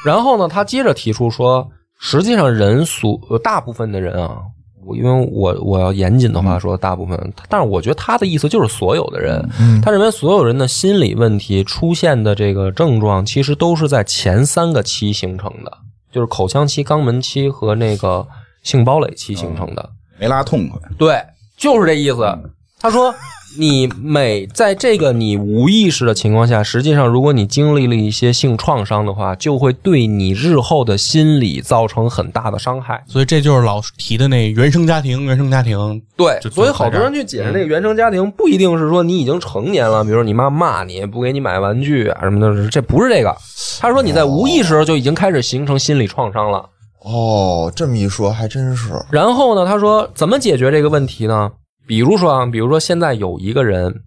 [0.05, 1.67] 然后呢，他接着提出说，
[1.99, 4.37] 实际上人所呃大部分的人啊，
[4.85, 9.43] 我因为我我要严谨的话说，大部分，但是我觉得他的意思就是所有的人，
[9.81, 15.77] 他认为所有人的心理问题出现的这个症状，其实都是在前三个期形成的，
[16.11, 18.25] 就是口腔期、肛门期和那个
[18.63, 19.89] 性堡垒期形成的。
[20.17, 21.21] 没拉痛快，对，
[21.57, 22.37] 就是这意思。
[22.79, 23.13] 他说，
[23.57, 33.03] 你每在这个你无意识的情况下，实际上如果你经历了一些性创伤的话，就会对你日后的心理造成很大的伤害。
[33.07, 36.01] 所以这就是老提的那原生家庭，原生家庭。
[36.15, 43.35] 对，所以好多人去解释那个原生家庭，不一定是说你已经成年了，比如说你妈骂你，不给你买玩具啊什么的，这不是这个。
[43.79, 46.63] 他说你在无意识就已经开始形成心理创伤了。
[47.03, 48.91] 哦，这么一说还真是。
[49.09, 51.49] 然后呢，他说怎么解决这个问题呢？
[51.89, 54.03] 比如说啊，比如说现在有一个人，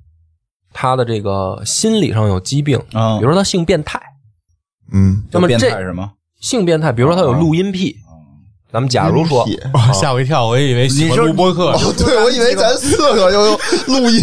[0.72, 3.18] 他的这个心理上有疾病，啊。
[3.18, 4.00] 比如说他性变态，
[4.92, 6.12] 嗯，变那么这态是吗？
[6.38, 7.96] 性变态，比如说他有录音癖，
[8.72, 9.44] 咱们假如说
[9.92, 11.72] 吓我一跳，我以为喜欢录播客。
[11.72, 13.58] 哦，对，我以为咱四个有有
[13.92, 14.22] 录音，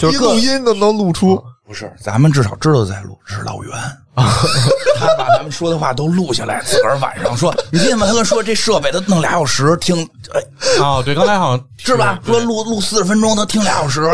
[0.00, 1.40] 就是各录音都能录出。
[1.64, 3.72] 不是，咱们至少知道在录，这是老袁。
[4.98, 7.54] 他把咱们说的话都录下来，自个儿晚上说。
[7.70, 8.06] 你记得吗？
[8.06, 9.96] 他说这设备他弄俩小时，听，
[10.32, 10.40] 哎，
[10.80, 12.18] 哦，对，刚才好像是吧？
[12.24, 14.08] 说录录四十分钟，他听俩小时。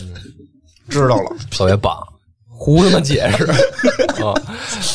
[0.88, 1.98] 知道了，特别棒，
[2.48, 3.44] 胡他妈解释
[4.22, 4.32] 啊，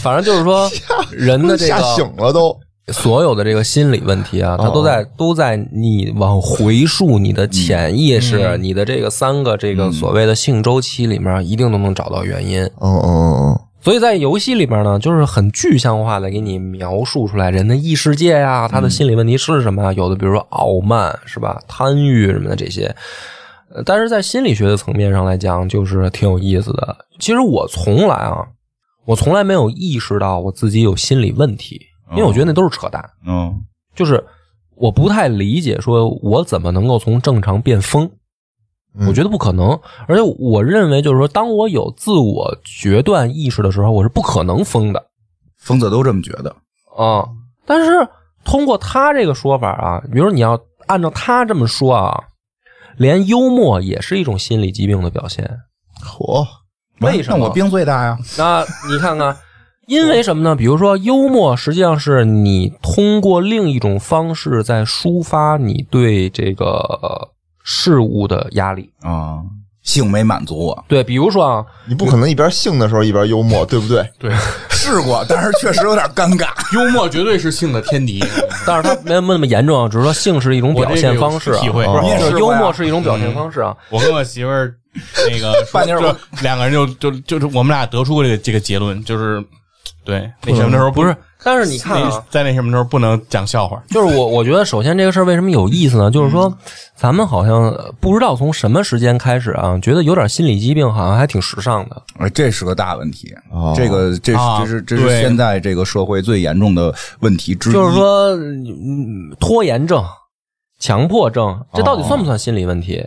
[0.02, 0.72] 反正就是说
[1.12, 2.58] 人的这吓醒个了都。
[2.92, 12.64] 所有的这个心理问题啊，它都在都在你往回溯你的潜意识，你的这个三个这个所谓的性周期里面，一定都能找到原因。
[12.82, 19.92] 嗯嗯嗯所以在游戏里边呢，就是很具象化的给你描述出来人的异世界呀、他的心理问题是什么呀？
[19.94, 22.96] 有的比如说傲慢是吧，贪欲什么的这些。
[23.74, 26.96] 呃但是在心理学的层面上来讲，就是挺有意思的。
[27.20, 28.46] 其实我从来啊，
[29.06, 31.80] 我从来没有意识到我自己有心理问题，
[32.12, 33.04] 因为我觉得那都是扯淡。
[33.26, 33.62] 嗯
[33.96, 34.24] 就是
[34.76, 38.10] 我不太理解，说我怎么能够从正常变疯？
[38.98, 45.02] 嗯我觉得不可能，而且我认为就是说，当我有自我决断意识的时候，我是不可能疯的
[45.58, 46.56] 疯子都这么觉得。
[46.98, 47.26] 啊。
[47.66, 48.08] 但是
[48.44, 52.24] 通过他这个说法啊，比如你要按照他这么说啊，
[52.98, 55.50] 连幽默也是一种心理疾病的表现。
[56.04, 56.46] 嚯，
[57.00, 58.18] 为什么那我病最大呀？
[58.38, 59.38] 那你看看，
[59.88, 60.56] 因为什么呢？
[60.56, 67.30] 比如说，幽默实际上是你通过另一种方式在抒发你对这个呃
[67.64, 68.90] 事物的压力。
[69.02, 69.40] 啊，
[69.84, 74.08] 性没满足我，对，比如说啊，你不可能一边性的时候一边幽默，对不对？
[74.20, 74.32] 对，
[74.70, 76.50] 试过，但是确实有点尴尬。
[76.74, 78.24] 幽默绝对是性的天敌。
[78.66, 81.84] 但是它没有那么严重啊，只是说性是一种表现方式体会
[82.38, 83.76] 幽默是一种表现方式啊。
[83.90, 84.74] 我跟我媳妇儿
[85.30, 85.54] 那个
[86.00, 89.44] 就两个人就就就是我们俩得出过这个这个结论，就是
[90.04, 93.82] 对那什么的时候不是，但是你看啊，在那什么时候不能讲笑话。
[93.90, 96.10] 就是我，我觉得首先这个事儿为什么有意思呢？
[96.10, 96.52] 就是说，
[96.96, 102.02] 咱们好像呃不知道从什么时间开始啊，觉得有点心理疾病好像还挺时尚的。
[102.18, 103.32] 哎，这是个大问题。
[103.52, 107.74] 哦这个这是啊这是这是现在这个社会最严重的问题之一。
[107.74, 110.04] 就是说，嗯拖延症、
[110.80, 113.06] 强迫症，这到底算不算心理问题？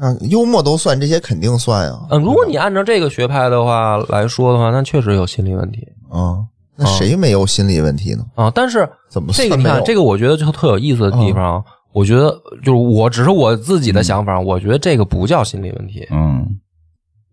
[0.00, 1.98] 那幽默都算，这些肯定算呀。
[2.10, 6.38] 嗯，如果你按照这个学派的话来说的话，那确实有心理问题啊，
[6.76, 8.24] 那谁没有心理问题呢？
[8.34, 8.50] 啊。
[8.54, 9.84] 但是怎么这个你看，算没有？
[9.84, 11.64] 这个我觉得就特有意思的地方啊。
[11.92, 12.30] 我觉得
[12.64, 16.44] 就是我只是我自己的想法，我觉得这个不叫心理问题，嗯，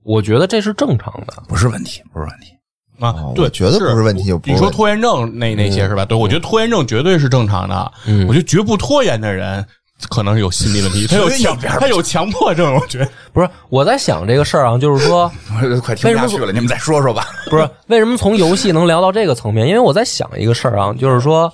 [0.03, 1.41] 我觉得这是正常的。
[1.47, 2.51] 不是问题，不是问题。
[2.99, 6.05] 哦，啊对，我觉得不是问题就不是你说拖延症那那些是吧？
[6.05, 7.91] 对，我觉得拖延症绝对是正常的。
[8.05, 9.65] 嗯我觉得绝不拖延的人
[10.09, 13.09] 可能是有心理问题， 他有强他有强迫症， 我觉得。
[13.33, 15.31] 不是我在想这个事儿啊，就是说，
[15.83, 17.27] 快听不下去了，你们再说说吧。
[17.49, 19.67] 不是为什么从游戏能聊到这个层面？
[19.67, 21.51] 因为我在想一个事儿啊，就是说，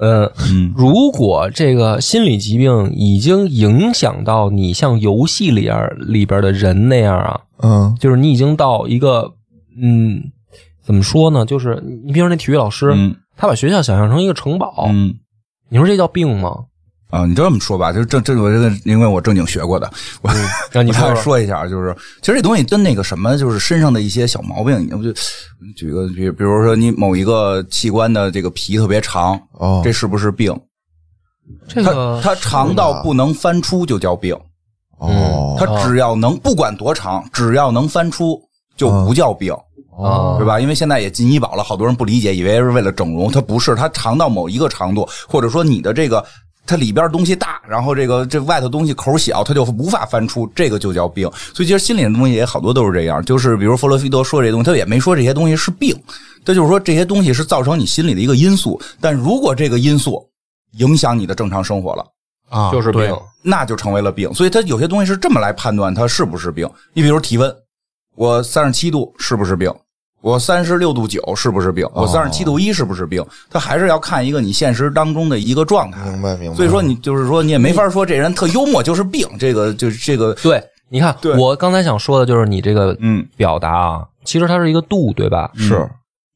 [0.00, 9.30] 嗯，嗯如果这个心理疾病已经影响到你像游戏里边里边的人那样啊，嗯就是你已经到一个
[9.80, 10.20] 嗯，
[10.84, 11.44] 怎么说呢？
[11.46, 15.14] 就是你比如说那体育老师，嗯他把学校想象成一个城堡，嗯
[15.68, 16.64] 你说这叫病吗？
[17.10, 19.90] 啊，你就这么说吧，就是这这我这个因为我正经学过的，
[20.22, 20.30] 我
[20.70, 25.12] 让你我大概说一下，就是其实这东西跟那个什么，就是身上的一些小毛病，我就
[25.76, 30.56] 举个比，比如说你某一个器官的这个皮特别长，哦这是不是病？
[31.68, 34.36] 它这个它长到不能翻出就叫病，
[34.98, 38.40] 哦它只要能不管多长，只要能翻出
[38.76, 39.52] 就不叫病。
[39.98, 40.58] 啊对吧？
[40.58, 46.24] 因为现在也进医保了，好多人不理解，以为是为了整容，它不是，它长到某一个长度，或者说你的这个
[46.70, 51.28] 它里边东西大，然后这个这外头东西口小，它就无法翻出，这个就叫病。
[51.52, 56.00] 所以其实心理的东西也好多都是这样，就是比如弗洛伊德说这些东西，他也没说这些东西是病，
[56.44, 60.24] 他就是说这些东西是造成你心理的一个因素，但如果这个因素
[60.78, 62.06] 影响你的正常生活了。
[62.50, 64.34] 啊，就是病对，那就成为了病。
[64.34, 66.68] 所以它有些东西是这么来判断它是不是病。
[66.92, 67.54] 你比如体温，
[68.16, 69.72] 我三十七度是不是病？
[70.20, 71.86] 我三十六度九是不是病？
[71.94, 73.24] 我三十七度一是不是病？
[73.48, 76.04] 他还是要看一个你现实当中的一个状态。
[76.10, 76.56] 明白明白。
[76.56, 85.50] 所以说你就是说你也没法说这人特幽默就是病，这个就是这个对，你看我刚才想说的就是你这个嗯表达啊，其实它是一个度，对吧？
[85.54, 85.88] 是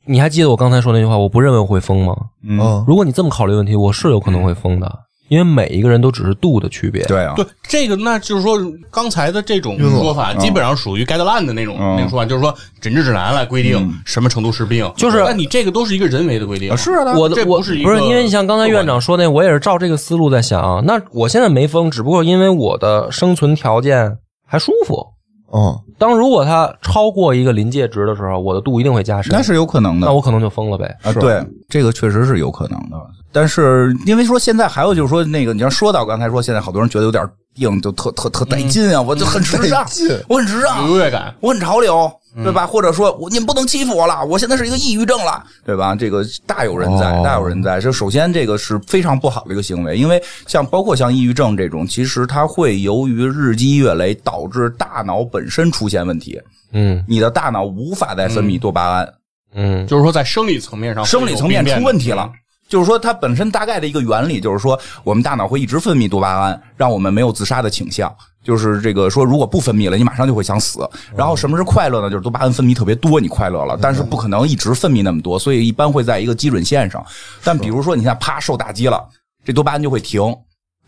[0.07, 1.17] 你还记得我刚才说那句话？
[1.17, 2.15] 我不认为我会疯吗？
[2.43, 4.87] 嗯嗯如果你这么考虑问题，我是有可能会疯的，
[5.35, 7.03] 因为每一个人都只是度的区别。
[7.07, 8.57] 对啊对，这个那就是说，
[8.89, 20.81] 刚才的这种说法，基本上属于 guideline 的那种嗯那种说法，就是说诊治指南来规定什么程度是病，就是那你这个都是一个人为的规定，是啊，我的我这不是一个不是因为你像刚才院长说那，我也是照这个思路在想啊。
[20.85, 24.17] 那我现在没疯，只不过因为我的生存条件
[24.47, 25.14] 还舒服。
[25.57, 30.13] 嗯当如果它超过一个临界值的时候，我的度一定会加深，那是有可能的那。
[30.13, 30.95] 我可能就疯了呗。
[31.03, 32.97] 啊，对，这个确实是有可能的。
[33.31, 37.25] 但是因为说现在还有就是说那个，你要说到刚才说，现在好多人觉得有点
[37.55, 41.35] 病，就特特特带劲啊，我就很时尚劲，我很时尚，优越感。
[41.41, 42.11] 我很潮流，
[42.43, 42.67] 对吧？
[42.67, 45.95] 或者说我你们不能欺负我了，我现在是一个抑郁症了，对吧？
[45.95, 47.81] 这个大有人在，哦大有人在。
[47.81, 56.41] 就首先这个是非常不好的一个行为，因为像包括像抑郁症这种，其实它会由于日积月累导致大脑本身出现问题，
[56.73, 59.15] 嗯你的大脑无法再分泌多巴胺，
[59.55, 62.29] 嗯就是说在生理层面上生理层面出问题了。
[62.75, 68.13] 就是说，它本身大概的一个原理就是说，我们大脑会一直分泌多巴胺，让我们没有自杀的倾向。
[68.43, 70.81] 就是这个说，如果不分泌了，你马上就会想死。
[71.17, 72.11] 然后什么是快乐呢？
[72.11, 77.07] 就是多巴胺分泌特别多，你快乐了，但是不可能一直分泌那么多，所以一般会在一个基准线上。
[77.45, 79.01] 但比如说，你看啪受打击了，
[79.45, 80.21] 这多巴胺就会停，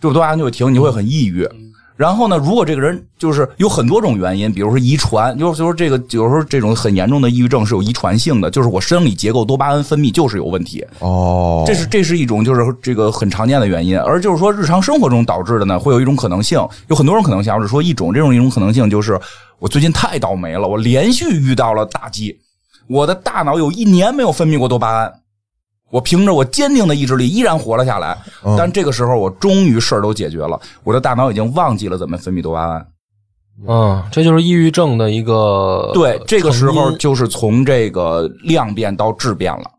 [0.01, 1.49] 这多巴胺就会停，你就会很抑郁。
[1.97, 13.99] 然后呢，如果这个人就是有很多种原因，比如说遗传，就是说这个有时候这种很严重的抑郁症是有遗传性的，就是我生理结构多巴胺分泌就是有问题，哦，这是这是一种就是这个很常见的原因。
[13.99, 19.19] 而就是说日常生活中导致的呢，会有一种可能性，有很多种可能性，我只说一种，这种一种可能性就是
[19.59, 22.37] 我最近太倒霉了，我连续遇到了打击，
[22.89, 25.13] 我的大脑有一年没有分泌过多巴胺。
[25.91, 32.87] 我凭着我坚定的意志力依然活了下来，嗯但这个时候我终于事儿都解决了，我的大脑已经忘记了怎么分泌多巴胺。
[33.67, 39.71] 嗯，这就是抑郁症的一个对，这个时候就是从这个量变到质变了。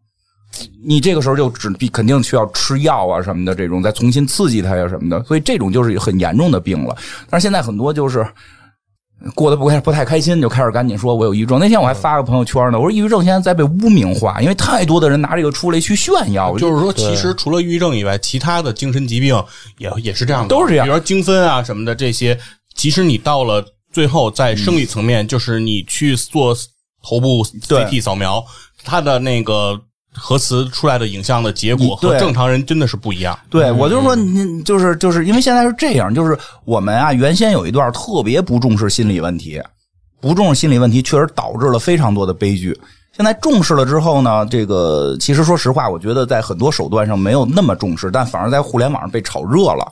[0.83, 6.95] 你这个时候就只必肯定需要吃药啊什么的，这种再重新刺激它呀什么的，所以这种就是很严重的病了。
[7.29, 8.25] 但是现在很多就是
[9.33, 11.59] 过得不太不太开心，就开始赶紧说我有抑郁症。
[11.59, 19.35] 那天我还发个朋友圈呢，我说抑郁症现在在被污名化，因为太多的人拿这个出来去炫耀，就是说，其实除了抑郁症以外，其他的精神疾病
[19.79, 22.37] 也也是这样的，都是这样比如说精分啊什么的这些，
[22.75, 26.55] 其实你到了最后，在生理层面，就是你去做
[27.01, 28.43] 头部 CT 扫描，
[28.83, 29.81] 它的那个
[30.17, 33.37] 核磁出来的影像的结果和正常人真的是不一样。
[33.49, 39.61] 对，我就是说你就是就是因为现在是这样，就是我们啊原先有一段特别不重视心理问题，
[40.19, 42.77] 不重视心理问题，确实导致了非常多的悲剧。
[43.15, 49.91] 现在重视了之后呢，这个其实说实话，我觉得在很多手段上没有那么重视，但反而在互联网上被炒热了。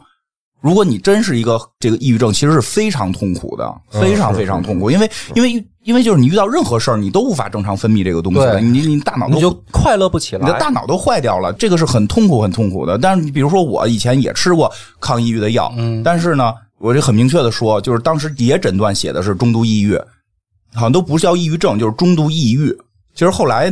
[0.65, 10.41] 如果你真是一个这个抑郁症，其实是非常痛苦的，非常非常痛苦，因为因为因为就是你遇到任何事儿，你都无法正常分泌这个东西的，你你大脑都你就快乐不起来。
[10.41, 12.97] 你的大脑都坏掉了，这个是很痛苦、很痛苦的。
[12.97, 19.95] 但是你比如说，我以前也吃过抗抑郁的药，嗯但是呢，我这很明确的说，就是当时也诊断写的是中度抑郁，
[20.73, 22.75] 好像都不是叫抑郁症，就是中度抑郁。
[23.13, 23.71] 其实后来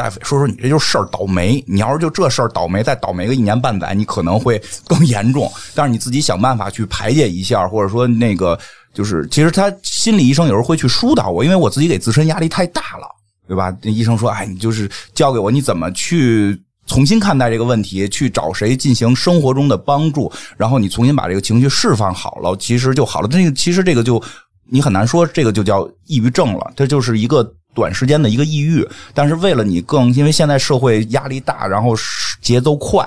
[0.00, 5.50] 大夫说说你这就是事儿倒霉，你要是就这事儿倒霉，再倒霉个一年半载，你可能会 更严重。
[5.74, 8.58] 但是你自己想办法去排解一下，或者说那个
[8.94, 13.06] 就是，其实他心理医生有时候会去疏导我，因为我自己给自身压力太大了。
[13.46, 13.76] 对吧？
[13.82, 23.26] 医生说：“哎，你就是教给我你怎么去重新看待这个问题，去找谁进行生活中的帮助，然后你重新把这个情绪释放好了，其实就好了。
[23.26, 24.22] 这个其实这个就
[24.70, 27.42] 你很难说这个就叫抑郁症了，这就是一个
[27.74, 28.86] 短时间的一个抑郁。
[29.14, 31.94] 但是为了你更，因为现在社会压力大，然后
[32.40, 33.06] 节奏快，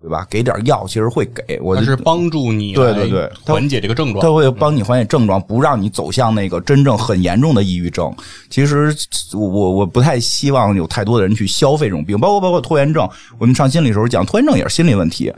[0.00, 0.26] 对吧？
[0.30, 4.32] 给点药其实会给我它是帮助你对对对缓解这个症状它。
[4.32, 8.14] 会帮你缓解症状，不让你走向那个真正很严重的抑郁症。
[8.50, 8.94] 其实
[9.32, 13.08] 我我我不太希望有太多的人去消费这种病，包括包括拖延症。
[13.38, 15.32] 我们上心理时候讲，拖延症也是心理问题。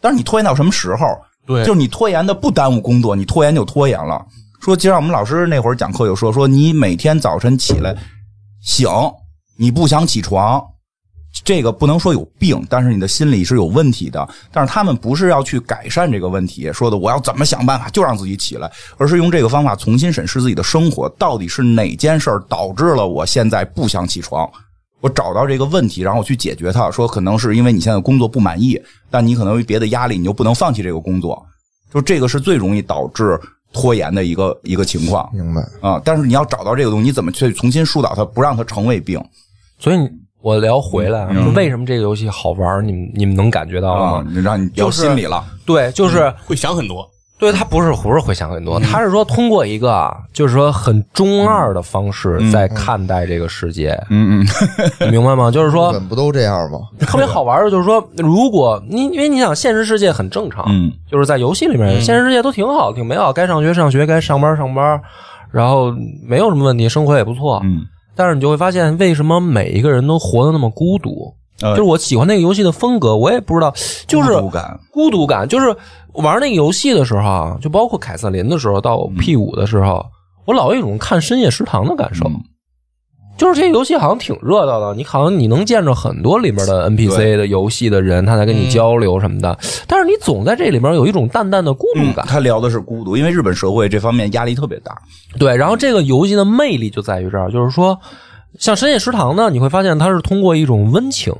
[0.00, 1.06] 但是你拖延到什么时候？
[1.46, 4.24] 对就是你拖延的不耽误工作，你拖延就拖延了。
[4.64, 7.94] 说，就像我们老师那会儿讲课有说，说你每天早晨起来
[8.62, 8.88] 醒，
[9.58, 10.64] 你不想起床，
[11.44, 14.26] 这个不能说有病，但是你的心理是有问题的。
[14.50, 24.50] 但是他们不是要去改善这个问题，说的我要怎么想办法就让自己起来，而是用这个方法重新审视自己的生活，到底是哪件事儿导致了我现在不想起床。
[25.02, 26.90] 我找到这个问题，然后我去解决它。
[26.90, 31.44] 说可能是因为你现在工作不满意，但你可能有别的压力，你又不能放弃这个工作。
[31.92, 33.38] 就这个是最容易导致
[33.74, 35.60] 拖延的一个一个情况明白？
[35.82, 36.00] 啊。
[36.02, 39.22] 但是你要找到这个东西，你怎么去重新疏导它，不让它成为病
[39.78, 40.08] 所以你
[40.40, 42.86] 我聊回来，嗯为什么这个游戏好玩？
[42.86, 44.26] 你们你们能感觉到吗？？
[44.30, 54.46] 你让你聊心理了，对，就是会想很多，对他不是不是会想很嗯多，他是说通过一个啊，就是说很中二的方式在看待这个世界，嗯嗯，
[55.06, 55.50] 你明白吗？
[55.50, 56.78] 就是日说本不都这样吗？
[57.00, 65.00] 特别好玩的，就是说，如果你因为你想，现实世界很正常，嗯，就是在游戏里面，现实世界都挺好，挺美好，该上学上学，该上班上班，
[65.50, 65.92] 然后
[66.26, 67.60] 没有什么问题，生活也不错。
[67.64, 67.82] 嗯，
[68.14, 71.34] 但是你就会发现，为什么每一个人都活得那么孤独？
[71.60, 73.72] 呃就是我喜欢那个游戏的风格，我也不知道，
[74.06, 75.74] 就是孤独感，孤独感，就是
[76.14, 80.04] 玩那个游戏的时候啊，就包括凯瑟琳的时候，到 P 五的时候，
[80.46, 82.26] 我老有一种看深夜食堂的感受。
[82.26, 82.40] 嗯
[83.36, 92.24] 就是这个游戏好像挺热闹的，你好像你能见着很多里面的 NPC 的游戏的人，他在跟你交流什么的，但是你总在这里面有一种淡淡的孤独感。
[92.28, 94.96] 他聊的是孤独，因为日本社会这方面压力特别大。
[95.36, 97.98] 对，然后这个游戏的魅力就在于这儿，就是说，
[98.58, 101.34] 像深夜食堂呢，你会发现它是通过一种温情，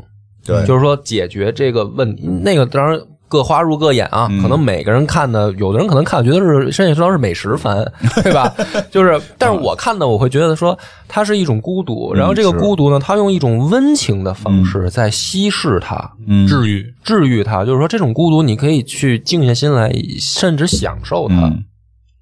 [0.45, 2.27] 对就是说解决这个问题。
[2.27, 7.85] 那个当然各花入各眼啊，嗯可能每个人看的，有的人可能看觉得是深夜食堂是美食番，
[8.23, 8.55] 对吧？
[8.91, 16.13] 就是，但是我看的我会觉得说它是一种孤独，然后这个孤独呢，它用一种温情的方式在稀释它。
[16.27, 16.95] 嗯治愈。
[17.03, 21.35] 治愈它，就是说这种孤独，你可以去静下心来，甚至享受它。
[21.35, 21.65] 嗯，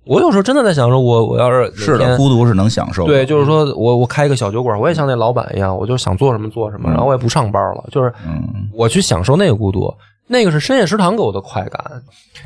[0.04, 3.06] 我有时候真的在想说，我我要是是的，孤独是能享受。
[3.06, 8.42] 对，就是说我我开一个小酒馆，我也像那老板一样，我就想做什么做什么，然后我也不上班了，就是嗯
[8.72, 9.92] 我去享受那个孤独。
[10.28, 11.84] 那个是深夜食堂给我的快感。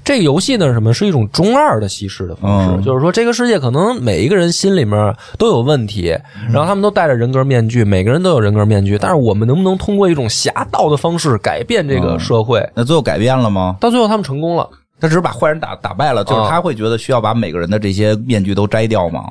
[0.03, 6.09] 这个游戏呢，是什么是一种中二的稀释的方式，嗯就是说这个世界可能每一个人心里面都有问题，
[6.51, 12.67] 然后他们都戴着人格面具，每个人都有人格面具，但是我们能不能通过一种侠盗的方式改变这个社会？
[12.75, 13.77] 那最后改变了吗？
[13.79, 14.69] 到最后他们成功了。
[15.01, 19.25] 他只是把坏人打打败了，就是啊他会觉得需要把每个人的这些面具都摘掉吗？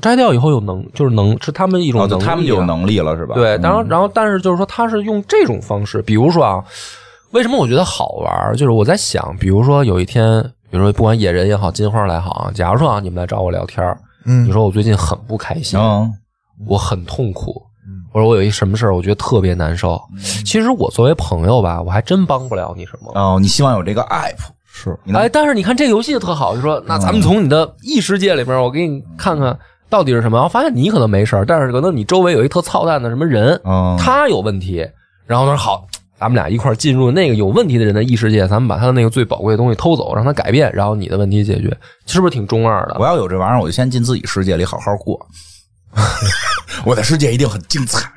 [0.00, 3.34] 摘掉以后有能，就是能是他们一种哦，能力、啊就他们就有能力了，是吧？
[3.34, 6.64] 对，然后嗯然后但是就是说他是用这种方式，比如说啊，
[7.32, 8.56] 为什么我觉得好玩儿？
[8.56, 10.40] 就是我在想，比如说有一天，
[10.70, 16.10] 比如说不管野人也好，金花来好啊，假如说啊你们来找我聊天儿嗯你说我最近很不开心，嗯
[16.66, 17.60] 我很痛苦，
[18.12, 20.00] 或者我有一什么事儿，我觉得特别难受。
[20.46, 23.12] 其实我作为朋友吧，我还真帮不了你什么。
[23.14, 24.36] 哦，你希望有这个 app
[24.72, 24.98] 是？
[25.12, 29.56] 哎，但是你看这个游戏特好，就说那咱们从你的异世界里边，我给你看看
[29.90, 30.38] 到底是什么。
[30.38, 34.86] 然后发现你可能没事儿，但是可能你周围有一特操蛋的什么人，嗯他有问题。
[35.26, 35.86] 然后他说好，
[36.18, 42.96] 咱们俩一块儿进入那个有问题的人的异世界，咱们把他的那个最宝贵的东西偷走，让他改变，然后你的问题解决，是不是挺中二的？
[42.98, 45.18] 我要有这玩意儿，我就先进自己世界里好好过。
[46.86, 48.10] 我的世界一定很精彩。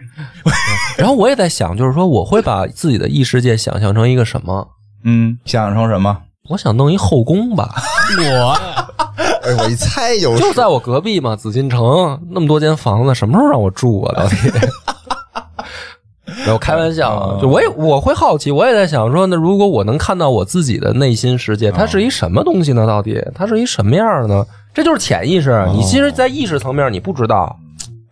[0.97, 4.67] 然后我也在想，就是说我会把自己的异世界想象成一个什么？
[5.03, 6.17] 嗯，想象成什么？
[6.47, 7.75] 我想弄一后宫吧，
[8.19, 8.57] 我
[9.43, 14.15] 哎，我一猜就是就在我隔壁嘛，紫禁城那么多间房子，什么时候让我住啊？
[14.15, 14.35] 到底？
[16.45, 22.85] 然后开玩笑啊，就我也我会好奇，我也在想说，那如果我能看到我自己的内心世界，它是一什么东西呢？
[22.85, 24.45] 到底它是一什么样的呢？
[24.73, 25.65] 这就是潜意识。
[25.73, 27.57] 你其实，在意识层面你不知道，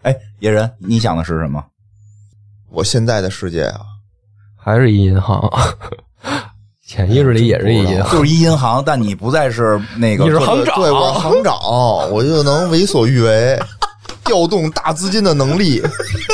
[0.04, 1.64] 哎，野人，你想的是什么？
[2.72, 3.82] 我现在的世界啊，
[4.56, 5.52] 还是一银行，
[6.94, 8.12] 潜意识里也是一银行。
[8.12, 11.58] 就是一银行，但你不再是那个你是行长对我是行长，
[12.12, 13.60] 我就能为所欲为。
[14.26, 15.84] 调动大资金的能力。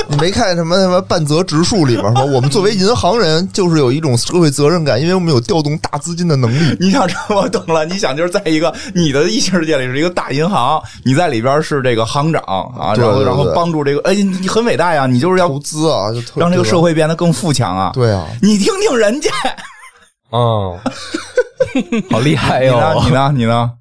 [0.10, 6.78] 你没看什么什么半泽直树里面吗，我们作为银行人就是有一种社会责任感，因为我们有调动大资金的能力。
[6.80, 17.92] 你想这我懂了，你想就是在一个你的异世界里是一个大银行，你在里边是这个行长啊，然后对对对然后帮助这个，哎，你你很伟大呀，你就是要投资啊，就让这个社会会变得更富强啊。
[17.94, 19.32] 对啊，你听听人家，
[20.32, 20.78] 嗯，
[22.10, 22.94] 好厉害哟你呢？
[22.94, 23.02] 哟！
[23.04, 23.34] 你呢？
[23.38, 23.72] 你呢？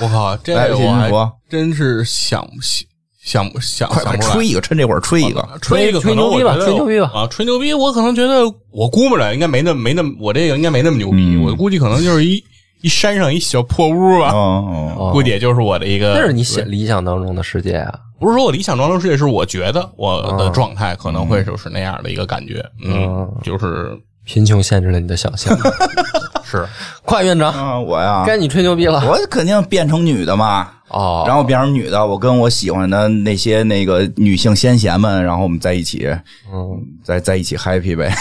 [0.00, 4.34] 我靠，这来，个我还，真是想想想想快想不出来。
[4.34, 5.46] 快吹一个，趁这会儿吹一个。
[5.60, 7.26] 吹一个，吹牛逼吧吹牛逼吧啊！
[7.28, 8.42] 吹牛逼，我可能觉得
[8.72, 12.42] 我估摸着应该没那么没那么，我这个应该没那么牛逼，嗯我估计可能就是一
[12.82, 16.14] 一山上一小破屋吧，哦哦，哦估计也就是我的一个。
[16.14, 17.98] 那是你想理想当中的世界啊！
[18.18, 23.96] 不是说我理想当中世界，是我觉得我的嗯状态可能会就是那样的一个感觉，嗯嗯，就是
[24.26, 25.56] 贫穷限制了你的想象。
[26.44, 26.64] 是
[27.02, 30.68] 快院长，啊，我呀，该你吹牛逼了我肯定变成女的嘛。
[30.88, 31.24] 哦。
[31.26, 36.06] 然后变成女的，我跟我喜欢的那些那个女性先贤们，然后我们在一起，
[36.52, 38.14] 嗯，在在一起 happy 呗。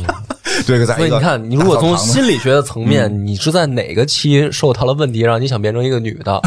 [0.66, 6.40] 对，在所以你看，你如果从心理学的层面，你是在哪个期受到了问题，让你想变成一个女的，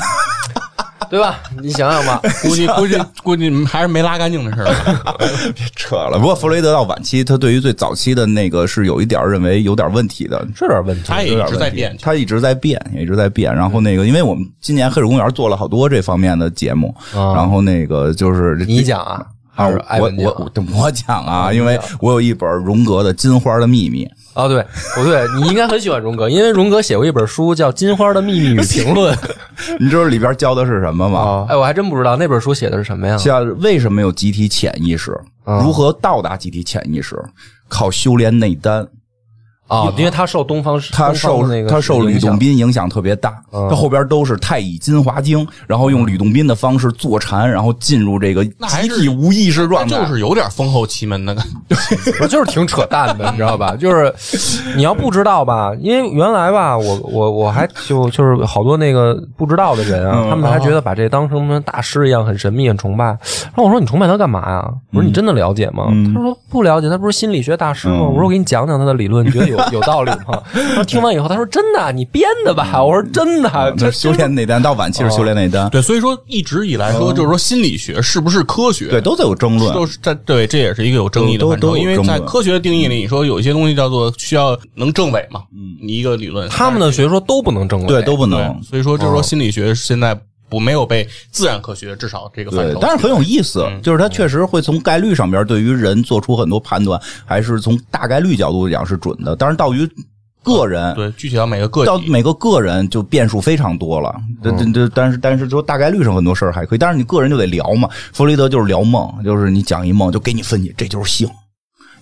[1.11, 1.41] 对吧？
[1.61, 2.21] 你想想吧。
[2.41, 4.67] 估计估计估计还是没拉干净的事儿
[5.53, 5.65] 别。
[5.75, 6.17] 扯了。
[6.17, 10.39] 不过弗雷德到晚期，他对于最早期的那个是有一点认为有点问题的。
[10.55, 11.03] 是点问题。
[11.05, 13.53] 他也一直在变，他一直在变，也一直在变。
[13.53, 19.25] 然后那个，因为我们今年黑水公园做了好多这方面的节目，啊然后那个就是你讲啊，
[19.55, 20.51] 啊，还是我我
[20.81, 24.47] 我讲啊，因为我有一本荣格的《金花的秘密》，啊？
[24.47, 29.15] 对，不对，你应该很喜欢荣格，因为荣格写过一本书叫《金花的秘密与评论》。
[29.79, 31.45] 你知道里边教的是什么吗？
[31.49, 33.17] 哎，我还真不知道那本书写的是什么呀？
[33.17, 35.11] 像为什么有集体潜意识？
[35.43, 37.19] 啊如何到达集体潜意识？
[37.67, 38.87] 靠修炼内丹。
[39.71, 49.97] 啊，因为他受东方，他受那个他受吕洞宾影响特别大，嗯他后边都是太乙金华经，然后用吕洞宾的方式坐禅，然后进入这个那还是集体无意识状态。
[49.97, 51.75] 就是有点封后奇门的感觉。
[52.21, 53.73] 我就是挺扯淡的，你知道吧？
[53.79, 54.13] 就是
[54.75, 63.05] 你要不知道吧，因为原来吧，我我我还就就是好多那个不知道的人啊，嗯他们还觉得把这当成什么大师一样，很神秘、很崇拜。
[63.05, 64.69] 然后我说你崇拜他干嘛呀？
[64.91, 65.85] 我说你真的了解吗？
[65.91, 67.99] 嗯他说不了解，他不是心理学大师吗？
[68.01, 70.41] 嗯我说我给你讲讲他的理论，你觉得有有道理吗？
[70.87, 72.83] 听完以后，他说真的啊，你编的吧？
[72.83, 78.87] 我说真的修炼内丹到晚期是修炼内丹，对，所以说一直以来说，就是说心理学是不是科学？
[78.87, 79.73] 对，都在有争论。
[79.73, 88.61] 都是在对，这也是一个有争议的范畴，因为在科学的定义里，你说有一些东西叫做需要能证伪嘛，嗯，你一个理论，他们的学说都不能证伪，对，都不能。
[88.63, 90.17] 所以说就是说心理学现在
[90.51, 99.33] 不没有被自然科学至少这个范畴，，对但是很有意思，嗯就是它确实会从概率上边对于人做出很多判断，还是从大概率角度讲是准的。
[99.33, 99.89] 当然，到于
[100.43, 104.13] 个人，对具体到每个个体，到每个个人就变数非常多了。
[104.43, 107.87] 这这这，但是但是说大概率上很多事儿还可以，但是你个人就得聊嘛。
[108.11, 111.29] 弗洛伊德就是聊梦，就是你讲一梦就给你分析，这就是性。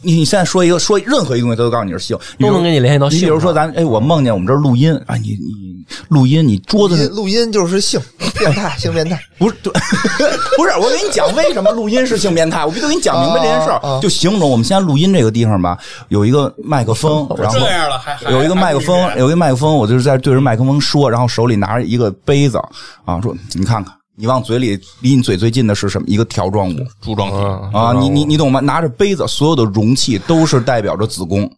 [0.01, 7.99] 你你现在说一个说任何一个东西，他都告诉你是性，都能给你联系到性你比如说咱哎，我梦见我们这儿录音啊，你你录音，你桌子上录音就是性
[8.37, 9.19] 变态， 性变态。
[9.37, 9.73] 不是，对，
[10.55, 13.77] 不是，我给你讲为什么录音是性变态，我必须给你讲明白这件事儿。
[13.79, 15.77] 啊啊就形容我们现在录音这个地方吧，
[16.09, 22.57] 有一个麦克风，然后这样了还还有一个麦克风有一个麦克风，我就是在对着麦克风说，然后手里拿着一个杯子
[23.05, 26.05] 啊，说你看看，你往嘴里离你嘴最近的是什么？
[26.05, 28.59] 一个条状物柱状体，嗯啊，你你你懂吗？
[28.59, 31.49] 拿着杯子，所有的容器都是代表着子宫。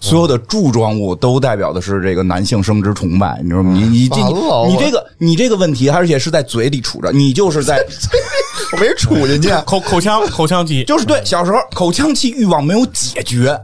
[0.00, 3.72] 所有的柱状物都代表的是这个男性生殖崇拜，你知道吗？
[3.72, 4.22] 你你你
[4.68, 7.84] 你这个你这个问题，而且是在嘴里杵着，你就是在
[8.72, 13.58] 我没杵进去， 口口腔口腔肌，就是对小时候口腔期欲望没有解决，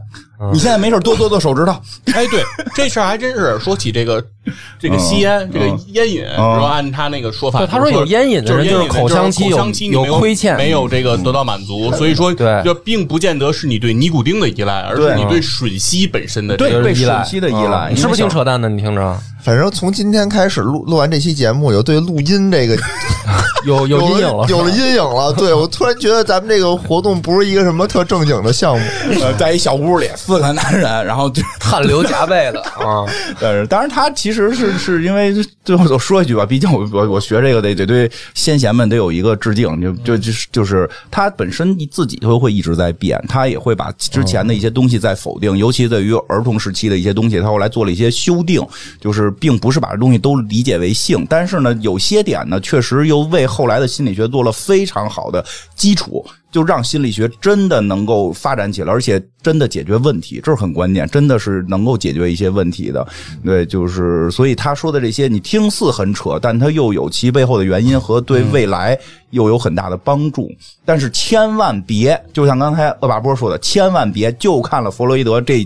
[0.51, 1.71] 你现在没事多做做手指头，
[2.13, 4.21] 哎，对，这事儿还真是说起这个
[4.79, 12.61] 这个吸烟，这个烟瘾，说按他那个说法，他说有烟瘾的人就是就是口腔期有口腔期你没有亏欠没有这个得到满足，所以说对。
[12.63, 17.97] 这并不见得是你对尼古丁的依赖，而是你对吮吸本身的这对个被依赖吮吸的依赖，嗯。
[17.97, 18.67] 是不是挺扯淡的？
[18.69, 22.75] 你听着，反正从今天开始录录完这期节目，有对录音这个
[23.65, 25.31] 有有阴影了，有了阴影了。
[25.33, 28.83] 对我突然觉得咱们这个活动不是一个什么特正经的项目。
[29.21, 33.05] 呃在一小屋里四个男人，然后就汗流浃背的啊！
[33.39, 35.33] 但是，当然，他其实是是因为
[35.63, 48.65] 最后我说一句吧，毕竟我我我学这个得得对先贤们得有一个致敬，就就就是就是他本身自己就会一直在变，他也会把之前的一些东西在否定，尤其对于儿童时期的一些东西，他后来做了一些修订，
[48.99, 55.43] 就是并不是把这东西都理解为性，但是呢，有些点呢，确实又为后来的心理学做了非常好的
[55.75, 56.25] 基础。
[56.51, 63.07] 就让心理学真的能够发展起来，而且真的解决问题，这是很关键，真的是能够解决一些问题的。
[63.43, 68.97] 对，就是所以他说的这些，你听似很扯，但他又有其背后的原因和对未来
[69.29, 70.49] 又有很大的帮助。
[70.83, 75.65] 但是千万别，就像刚才恶霸波说的，千万别就看了弗洛伊德这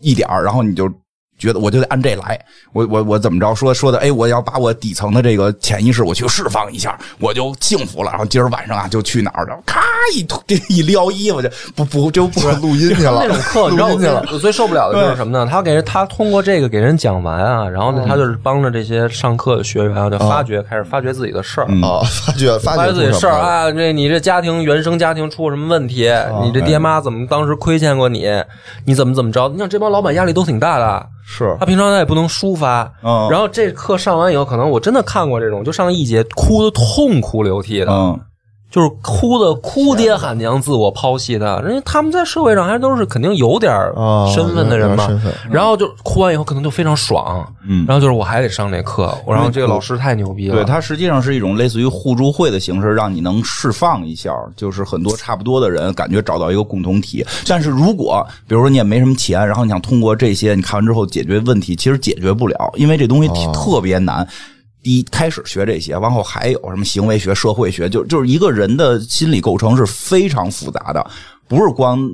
[0.00, 0.90] 一点，然后你就。
[1.44, 2.40] 觉得我就得按这来，
[2.72, 3.98] 我我我怎么着说说的？
[3.98, 8.10] 哎，我要把我底层的这个潜意识我去释放一下，我就幸福了。
[8.10, 9.56] 然后今儿晚上啊，就去哪儿了？
[9.66, 9.80] 咔
[10.14, 14.26] 一脱 一撩衣服就不不就不 录音去了，那种课，你知道我。
[14.32, 15.46] 我最受不了的就是什么呢？
[15.50, 21.66] 他给人他通过这个给人讲完啊，然后呢，他就是帮着这些上课的学员啊，就发掘开始发掘自己的事儿。
[21.82, 26.10] 啊， 发觉发掘自己的事儿啊，这你这家庭原生家庭出了什么问题？
[26.42, 28.30] 你这爹妈怎么当时亏欠过你？
[28.84, 29.48] 你怎么怎么着？
[29.48, 32.82] 你想这帮老板压力都挺大的，是他平常他也不能抒发。
[33.02, 38.20] 嗯然后这课上完以后，可能我真的看过这种，就上一节哭的痛哭流涕的，嗯
[38.74, 41.62] 就是哭的哭爹喊娘，自我抛弃的。
[41.62, 43.72] 人家他们在社会上还都是肯定有点
[44.34, 45.08] 身份的人嘛。
[45.48, 47.48] 然后就哭完以后，可能就非常爽。
[47.68, 50.56] 嗯然后就是我还得上这课，然后这个老师太牛逼了。
[50.56, 57.24] 对，他实际上是一种类似于互助会的形式，让你能释放一下，就是很多差不多的人感觉找到一个共同体。
[57.46, 64.26] 但是如果比如说你也没什么钱，然后你想通过这些你看完之后解决问题，其实解决不了，因为这东西哦特别难。
[64.84, 71.04] 第一开始学这些，往后还有什么行为学、社会学，就就是一个人的心理构成是非常复杂的，
[71.48, 72.06] 不是光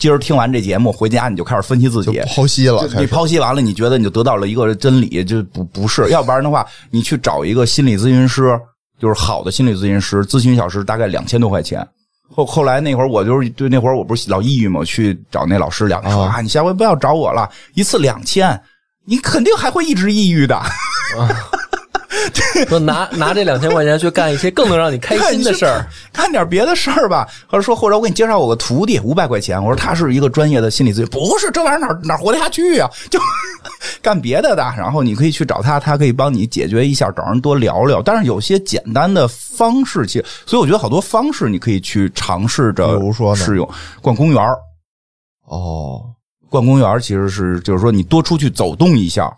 [0.00, 8.58] 今儿听完这节目回家你就开始分析自己，剖析了，你剖析完了，你觉得你就得到了一个真理，就不不是，要不然的话，你去找一个心理咨询师，
[9.00, 11.86] 就是好的心理咨询师，咨询小时大概两千多块钱。
[12.34, 18.60] 后后来那会儿我就是对那会儿我不是老抑郁嘛，我去找那老师聊，说啊啊，你下回不要找我了，一次两千，
[19.04, 20.60] 你肯定还会一直抑郁的。
[22.68, 25.86] 说拿拿这两千块钱去干一些更能让你开心的事儿。
[26.12, 29.62] 干点别的事儿吧，或者说，或者我给你介绍我个徒弟，五百块钱。
[29.62, 33.20] 我说他是一个专业的心理咨询，不是这玩意儿哪哪活得下去啊、 就
[34.00, 34.62] 干别的的。
[34.76, 38.00] 然后你可以去找他，他可以帮你解决一下，找人多聊聊。
[38.00, 43.68] 但是有些简单的方式，其实，所以我觉得好多方式你可以去尝试着比如说试用。
[44.00, 44.56] 逛公园儿
[45.46, 46.02] 哦。
[46.50, 49.30] 逛公园儿其实是就是说你多出去走动一下，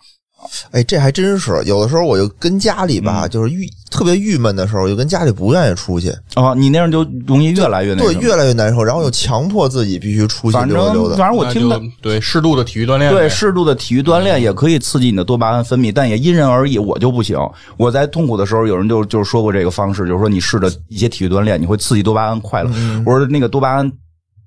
[0.71, 11.17] 哎，这还真是，有的时候我就跟家里吧，嗯就是郁特别郁闷的时候，就跟家里不愿意出去，啊，你那样就容易越来越那对，越来越难受，然后又强迫自己必须出去反正溜达溜达。
[11.17, 16.79] 反正我听的对适度的体育锻炼，对，适度的体育锻炼也可以刺激你的多巴胺分泌，但也因人而异。
[16.79, 17.37] 我就不行。
[17.77, 22.71] 我在痛苦的时候，有人就就是说过这个方式，就是说你试着一些体育锻炼，你会刺激多巴胺快乐。
[23.05, 23.93] 我说那个多巴胺。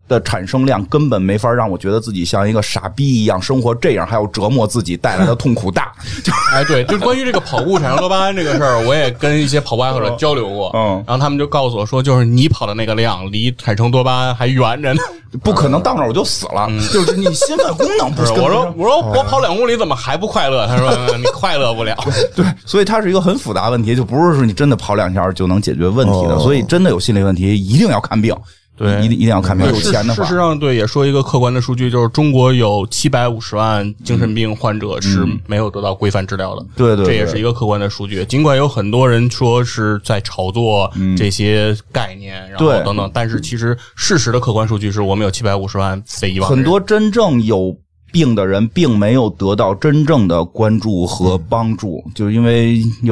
[0.07, 5.91] 的产生量根本没法让我觉得自己像一个傻逼一样生活，这样还要折磨自己，带来的痛苦大。
[6.53, 15.01] 哎，对，就是关于这个跑步产生多巴胺这个事儿，我也跟一些跑步爱好者交流过，嗯然后他们就告诉我说，就是你跑的那个量离产生多巴胺还远着呢。
[15.41, 20.67] 不可能到那儿我就死了，就是你心肺功能不不是，我说我说我跑两公里怎么还不快乐？
[20.67, 21.97] 他说嗯你快乐不了。
[22.35, 26.35] 对，所以它是一个很复杂问题，就不是说你真的跑两下就能解决问题的。
[26.35, 28.35] 哦所以真的有心理问题，一定要看病。
[28.75, 29.67] 对一定一定要看病。
[29.67, 36.65] 有事钱的话事实，上，对，也说一个客观的数据，就是中国有七百五十万精神病患者是没有得到规范治疗的。
[36.75, 38.25] 对对对这也是一个客观的数据。
[38.25, 47.75] 尽管有很多人说是在炒作这些概念，然后等等，但是其实事实的客观数据是我们有七百五十万非遗忘很多真正有
[48.11, 53.09] 病的人，并没有得到真正的关注和帮助，就是因为一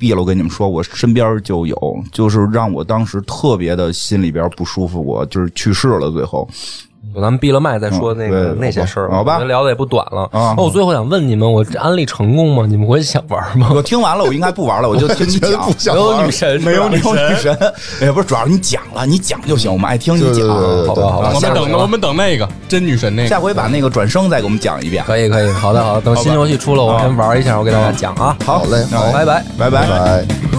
[0.00, 6.48] 闭了，我跟你们说，我身边就有，就是让我当时特别的心里边不舒服，我就是去世了，最后。
[7.14, 10.22] 咱们闭了麦再说那个、嗯那些事儿，好吧聊的也不短了。
[10.32, 12.64] 啊哦，我最后想问你们，我安利成功吗？
[12.68, 13.70] 你们会想玩吗？
[13.74, 15.60] 我听完了，我应该不玩了，我就听你讲。
[15.66, 17.56] 不想没有女神，没有没有女神，
[18.00, 20.32] 哎，不是，主要是你讲了，你讲就行，我们爱听你讲。
[20.32, 23.40] 对对对对对好吧，好吧，我们等我们等那个真女神那个下。
[23.40, 25.02] 回把那个转生再给我们讲一遍。
[25.04, 28.36] 可以可以，好的好的，等新游戏出了，我先玩一下，我给大家讲啊。
[28.44, 29.44] 好好嘞那好拜拜。
[29.58, 30.49] 拜拜拜拜。